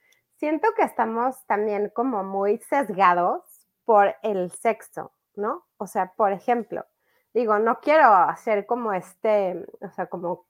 [0.42, 3.44] Siento que estamos también como muy sesgados
[3.86, 5.68] por el sexo, ¿no?
[5.78, 6.84] O sea, por ejemplo,
[7.32, 10.48] digo, no quiero hacer como este, o sea, como,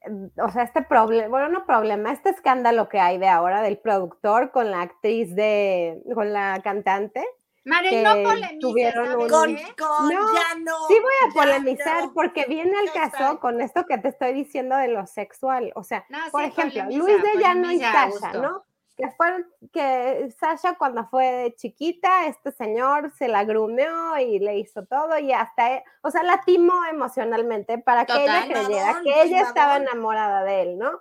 [0.00, 0.10] eh,
[0.42, 4.50] o sea, este problema, bueno, no problema, este escándalo que hay de ahora del productor
[4.50, 7.24] con la actriz de, con la cantante.
[7.64, 10.88] Mari, que no polemices, tuvieron ¿sabes un- Con, con No, ya no.
[10.88, 12.12] Sí voy a polemizar no.
[12.12, 13.36] porque viene al Ya caso está.
[13.38, 15.70] con esto que te estoy diciendo de lo sexual.
[15.76, 18.32] O sea, No, por sí, ejemplo, polemiza, Luis de Llano y Sasha.
[18.34, 18.64] ¿no?
[18.96, 24.86] Que fueron, que Sasha cuando fue chiquita, este señor se la grumeó y le hizo
[24.86, 29.40] todo y hasta, e- o sea, la timó emocionalmente para que ella creyera que ella
[29.42, 29.82] estaba timadón.
[29.82, 30.92] enamorada de él, ¿no?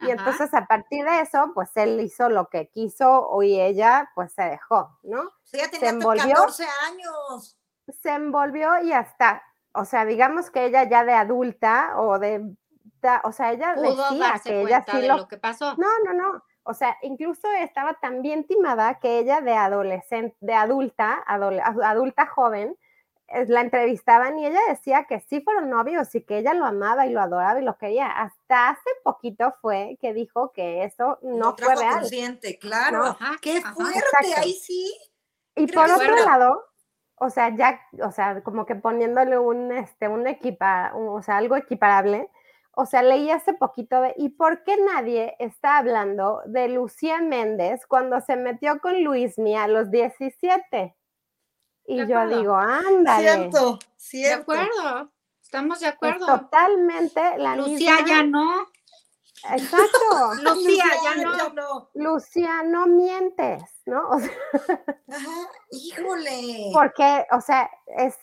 [0.00, 0.12] Y Ajá.
[0.14, 4.42] entonces a partir de eso, pues él hizo lo que quiso y ella pues se
[4.42, 5.30] dejó, ¿no?
[5.44, 6.34] Sí, ya tenía envolvió.
[6.34, 7.56] 14 años.
[7.88, 9.42] se envolvió y hasta,
[9.74, 12.44] o sea, digamos que ella ya de adulta o de,
[13.22, 15.74] o sea, ella Pudo decía darse que ella cuenta sí de lo, lo que pasó.
[15.76, 20.52] no, no, no, o sea, incluso estaba tan bien timada que ella de adolescente, de
[20.54, 22.76] adulta, adole- adulta joven,
[23.28, 27.06] eh, la entrevistaban y ella decía que sí fueron novios y que ella lo amaba
[27.06, 28.06] y lo adoraba y lo quería.
[28.10, 32.00] Hasta hace poquito fue que dijo que eso no fue real.
[32.00, 33.04] consciente, claro.
[33.04, 34.40] Ajá, Qué fuerte, Exacto.
[34.42, 34.94] ahí sí.
[35.56, 36.64] Y Creo por otro lado,
[37.16, 41.38] o sea, ya, o sea, como que poniéndole un, este, un equipa, un- o sea,
[41.38, 42.30] algo equiparable,
[42.80, 47.84] o sea, leí hace poquito de, ¿y por qué nadie está hablando de Lucía Méndez
[47.88, 50.94] cuando se metió con Luismi a los 17?
[51.86, 52.38] Y De yo acuerdo.
[52.38, 54.42] digo, ándale, Cierto, De cierto.
[54.42, 55.12] acuerdo.
[55.42, 56.26] Estamos de es acuerdo.
[56.26, 58.06] totalmente la Lucía misma.
[58.06, 58.66] ya no.
[59.50, 60.34] Exacto.
[60.42, 61.36] Lucía ya no.
[61.36, 61.90] ya no.
[61.94, 64.08] Lucía, no mientes, ¿no?
[64.08, 64.30] O sea,
[65.08, 66.70] Ajá, híjole.
[66.72, 68.16] Porque, o sea, es,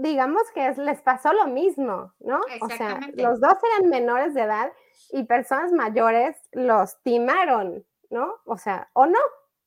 [0.00, 2.40] digamos que es- les pasó lo mismo, ¿no?
[2.60, 4.72] O sea, los dos eran menores de edad
[5.10, 8.34] y personas mayores los timaron, ¿no?
[8.44, 9.18] O sea, o no,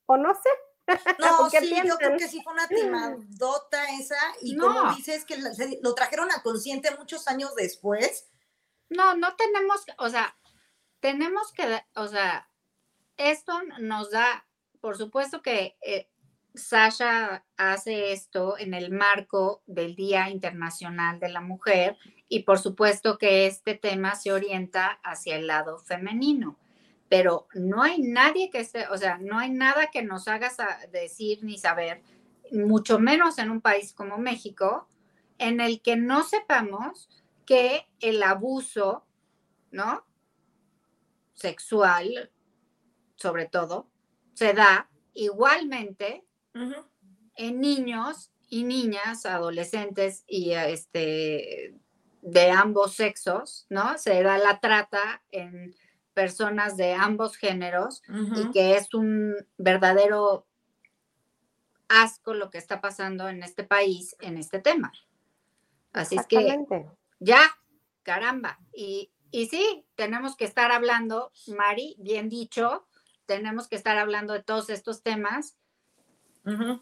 [0.05, 0.49] o no sé.
[1.19, 4.15] No, ¿Qué sí, yo creo que sí fue una timadota esa.
[4.41, 4.95] Y como No.
[4.95, 5.37] dices que
[5.81, 8.29] lo trajeron a consciente muchos años después.
[8.89, 10.35] No, no tenemos, o sea,
[10.99, 12.49] tenemos que, o sea,
[13.17, 14.45] esto nos da,
[14.81, 16.09] por supuesto que eh,
[16.53, 21.97] Sasha hace esto en el marco del Día Internacional de la Mujer
[22.27, 26.57] y por supuesto que este tema se orienta hacia el lado femenino,
[27.07, 30.51] pero no hay nadie que esté, o sea, no hay nada que nos haga
[30.91, 32.01] decir ni saber,
[32.51, 34.87] mucho menos en un país como México,
[35.37, 37.09] en el que no sepamos
[37.45, 39.05] que el abuso,
[39.71, 40.05] ¿no?
[41.33, 42.29] Sexual,
[43.15, 43.87] sobre todo,
[44.33, 51.75] se da igualmente en niños y niñas, adolescentes y este
[52.21, 53.97] de ambos sexos, ¿no?
[53.97, 55.75] Se da la trata en
[56.13, 58.03] personas de ambos géneros
[58.35, 60.45] y que es un verdadero
[61.87, 64.91] asco lo que está pasando en este país en este tema.
[65.93, 66.57] Así es que
[67.19, 67.41] ya,
[68.03, 68.59] caramba.
[68.73, 72.87] Y, y sí, tenemos que estar hablando, Mari, bien dicho,
[73.25, 75.57] tenemos que estar hablando de todos estos temas,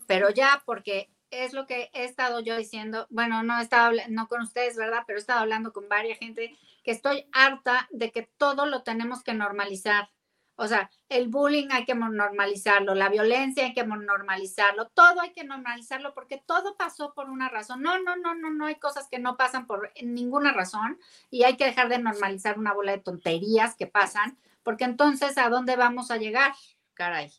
[0.07, 4.27] pero ya porque es lo que he estado yo diciendo, bueno, no he estado, no
[4.27, 5.03] con ustedes, ¿verdad?
[5.05, 9.23] Pero he estado hablando con varias gente que estoy harta de que todo lo tenemos
[9.23, 10.09] que normalizar.
[10.55, 15.45] O sea, el bullying hay que normalizarlo, la violencia hay que normalizarlo, todo hay que
[15.45, 17.81] normalizarlo porque todo pasó por una razón.
[17.81, 20.99] No, no, no, no, no hay cosas que no pasan por ninguna razón
[21.29, 25.47] y hay que dejar de normalizar una bola de tonterías que pasan, porque entonces ¿a
[25.47, 26.51] dónde vamos a llegar?
[26.93, 27.31] Caray.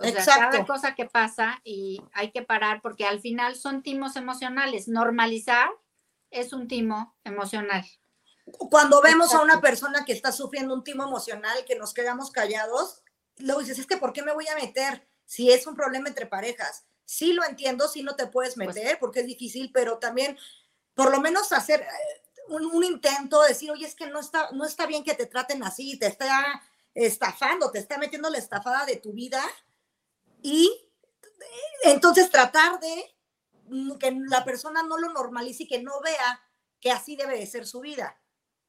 [0.00, 4.16] O sea, cada cosa que pasa y hay que parar porque al final son timos
[4.16, 4.86] emocionales.
[4.88, 5.70] Normalizar
[6.30, 7.84] es un timo emocional
[8.56, 13.02] cuando vemos a una persona que está sufriendo un timo emocional, que nos quedamos callados,
[13.38, 16.26] luego dices, es que ¿por qué me voy a meter si es un problema entre
[16.26, 16.84] parejas?
[17.04, 20.38] Sí lo entiendo, sí no te puedes pues meter porque es difícil, pero también
[20.94, 24.86] por lo menos hacer eh, un, intento, decir, oye, es que no está, no está
[24.86, 26.62] bien que te traten así, te está
[26.94, 29.42] estafando, te está metiendo la estafada de tu vida
[30.42, 30.70] y
[31.84, 33.14] entonces tratar de
[33.98, 36.40] que la persona no lo normalice y que no vea
[36.80, 38.18] que así debe de ser su vida.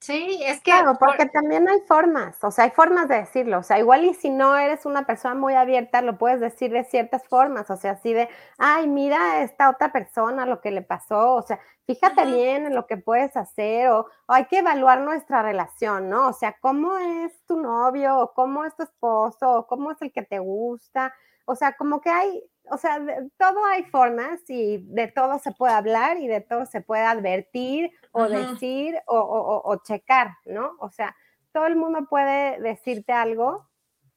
[0.01, 0.71] Sí, es que...
[0.71, 4.13] Claro, porque también hay formas, o sea, hay formas de decirlo, o sea, igual y
[4.13, 7.91] si no eres una persona muy abierta, lo puedes decir de ciertas formas, o sea,
[7.91, 12.25] así de, ay, mira a esta otra persona lo que le pasó, o sea, fíjate
[12.25, 16.29] bien en lo que puedes hacer, o, hay que evaluar nuestra relación, ¿no?
[16.29, 20.13] O sea, cómo es tu novio, o cómo es tu esposo, o cómo es el
[20.13, 21.13] que te gusta,
[21.49, 25.51] o sea, como que hay, o sea, de todo hay formas y de todo se
[25.51, 30.73] puede hablar y de todo se puede advertir o decir o, checar, ¿no?
[30.79, 31.15] O sea,
[31.51, 33.67] todo el mundo puede decirte algo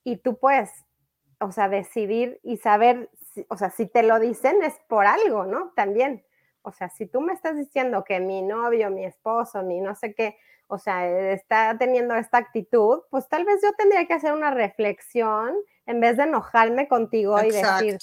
[0.04, 0.84] y tú puedes,
[1.40, 3.08] o sea, decidir y saber,
[3.48, 5.72] o sea, si te lo dicen es por algo, ¿no?
[5.74, 6.26] También.
[6.60, 10.12] O sea, si tú me estás diciendo que mi novio, mi esposo, mi no sé
[10.14, 14.50] qué, o sea, está teniendo esta actitud, pues tal vez yo tendría que hacer una
[14.50, 15.56] reflexión
[15.86, 17.98] en vez de enojarme contigo y decir,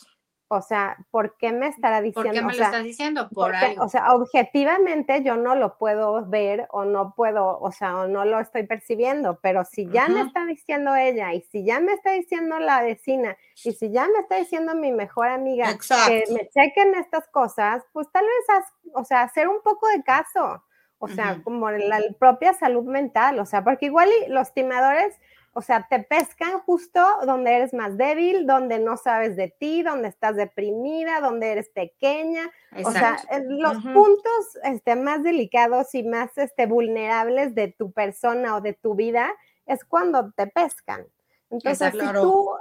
[0.52, 2.32] o sea, ¿por qué me estará diciendo?
[2.32, 3.30] ¿Por qué me lo estás diciendo?
[3.30, 8.08] Por O sea, objetivamente yo no lo puedo ver o no puedo, o sea, o
[8.08, 11.94] no lo estoy percibiendo, pero si ya me está diciendo ella y si ya me
[11.94, 15.78] está diciendo la vecina y si ya me está diciendo mi mejor amiga
[16.08, 18.66] que me chequen estas cosas, pues tal vez,
[18.96, 20.64] o sea, hacer un poco de caso,
[20.98, 25.16] o sea, como la propia salud mental, o sea, porque igual los timadores
[25.54, 30.08] o sea, te pescan justo donde eres más débil, donde no sabes de ti, donde
[30.08, 32.52] estás deprimida, donde eres pequeña.
[32.84, 38.62] O sea, los puntos este, más delicados y más este, vulnerables de tu persona o
[38.62, 39.32] de tu vida
[39.66, 41.06] es cuando te pescan.
[41.52, 42.52] Entonces, si tú,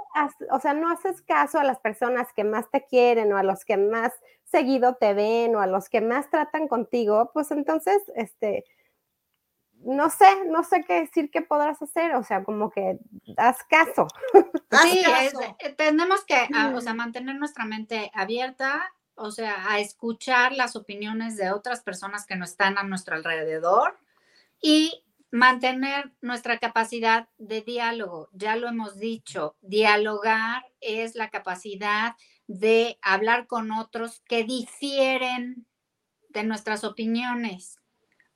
[0.49, 3.63] o sea, no haces caso a las personas que más te quieren o a los
[3.63, 4.11] que más
[4.45, 8.65] seguido te ven o a los que más tratan contigo, pues entonces, este,
[9.89, 12.99] no sé, no sé qué decir que podrás hacer, o sea, como que
[13.37, 14.07] haz caso.
[14.83, 20.51] Sí, eh, tenemos que, ah, o sea, mantener nuestra mente abierta, o sea, a escuchar
[20.53, 23.97] las opiniones de otras personas que no están a nuestro alrededor
[24.61, 28.29] y mantener nuestra capacidad de diálogo.
[28.31, 32.15] Ya lo hemos dicho, dialogar es la capacidad
[32.45, 35.65] de hablar con otros que difieren
[36.29, 37.79] de nuestras opiniones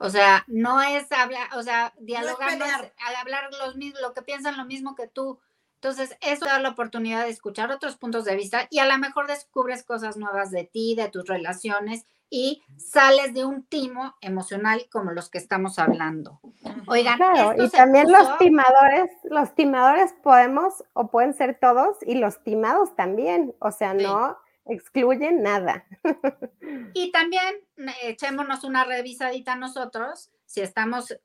[0.03, 4.21] o sea, no es hablar, o sea, dialogar, no al hablar los mismos, lo que
[4.21, 5.39] piensan lo mismo que tú.
[5.75, 9.27] Entonces, eso da la oportunidad de escuchar otros puntos de vista y a lo mejor
[9.27, 15.11] descubres cosas nuevas de ti, de tus relaciones y sales de un timo emocional como
[15.11, 16.41] los que estamos hablando.
[16.87, 17.17] Oigan,
[17.57, 23.55] y también los timadores, los timadores podemos o pueden ser todos y los timados también,
[23.59, 25.85] o sea, no excluye nada.
[26.95, 27.55] Y también
[28.03, 31.17] echémonos una revisadita nosotros, si estamos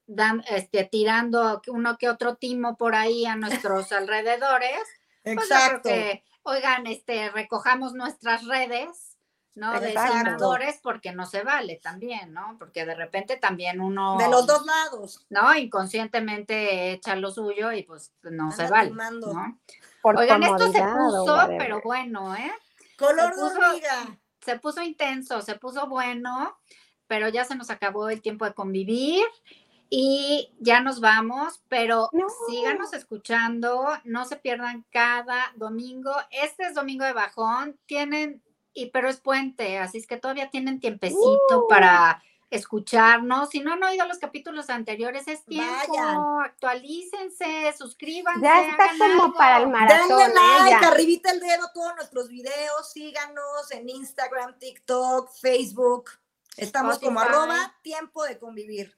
[0.51, 4.81] este, tirando uno que otro timo por ahí a nuestros alrededores.
[5.23, 5.91] Pues Exacto.
[6.43, 9.17] oigan, este, recojamos nuestras redes,
[9.55, 9.79] ¿no?
[9.79, 12.57] De seguidores, porque no se vale también, ¿no?
[12.59, 15.27] Porque de repente también uno, De los dos lados.
[15.29, 15.55] ¿no?
[15.55, 18.91] Inconscientemente echa lo suyo y pues no se vale.
[18.91, 19.61] ¿no?
[20.01, 22.53] Por Oigan, esto se puso, pero bueno, ¿eh?
[22.99, 24.19] Color Se de puso- hormiga.
[24.41, 26.59] Se puso intenso, se puso bueno,
[27.07, 29.25] pero ya se nos acabó el tiempo de convivir
[29.91, 32.27] y ya nos vamos, pero No.
[32.49, 36.13] síganos escuchando, no se pierdan cada domingo.
[36.31, 38.43] Este es domingo de bajón, tienen,
[38.75, 41.69] y pero es puente, así es que todavía tienen tiempecito Uh.
[41.69, 43.51] para escucharnos.
[43.51, 46.45] Si no han oído los capítulos anteriores, es tiempo, Vayan.
[46.45, 48.41] actualícense, suscríbanse.
[48.43, 49.35] Ya está como algo.
[49.35, 50.09] para el maratón.
[50.09, 50.89] Denle like, ella.
[50.89, 56.11] arribita el dedo a todos nuestros videos, síganos en Instagram, TikTok, Facebook.
[56.57, 58.97] Estamos como arroba tiempo de convivir.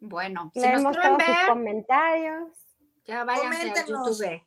[0.00, 2.48] Bueno, si nos Leemos todos sus ver, comentarios.
[3.06, 3.86] ya váyanse a.
[3.86, 4.42] YouTube.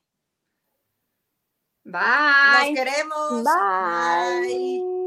[1.86, 2.74] Bye.
[2.74, 3.44] queremos.
[3.44, 5.03] Bye.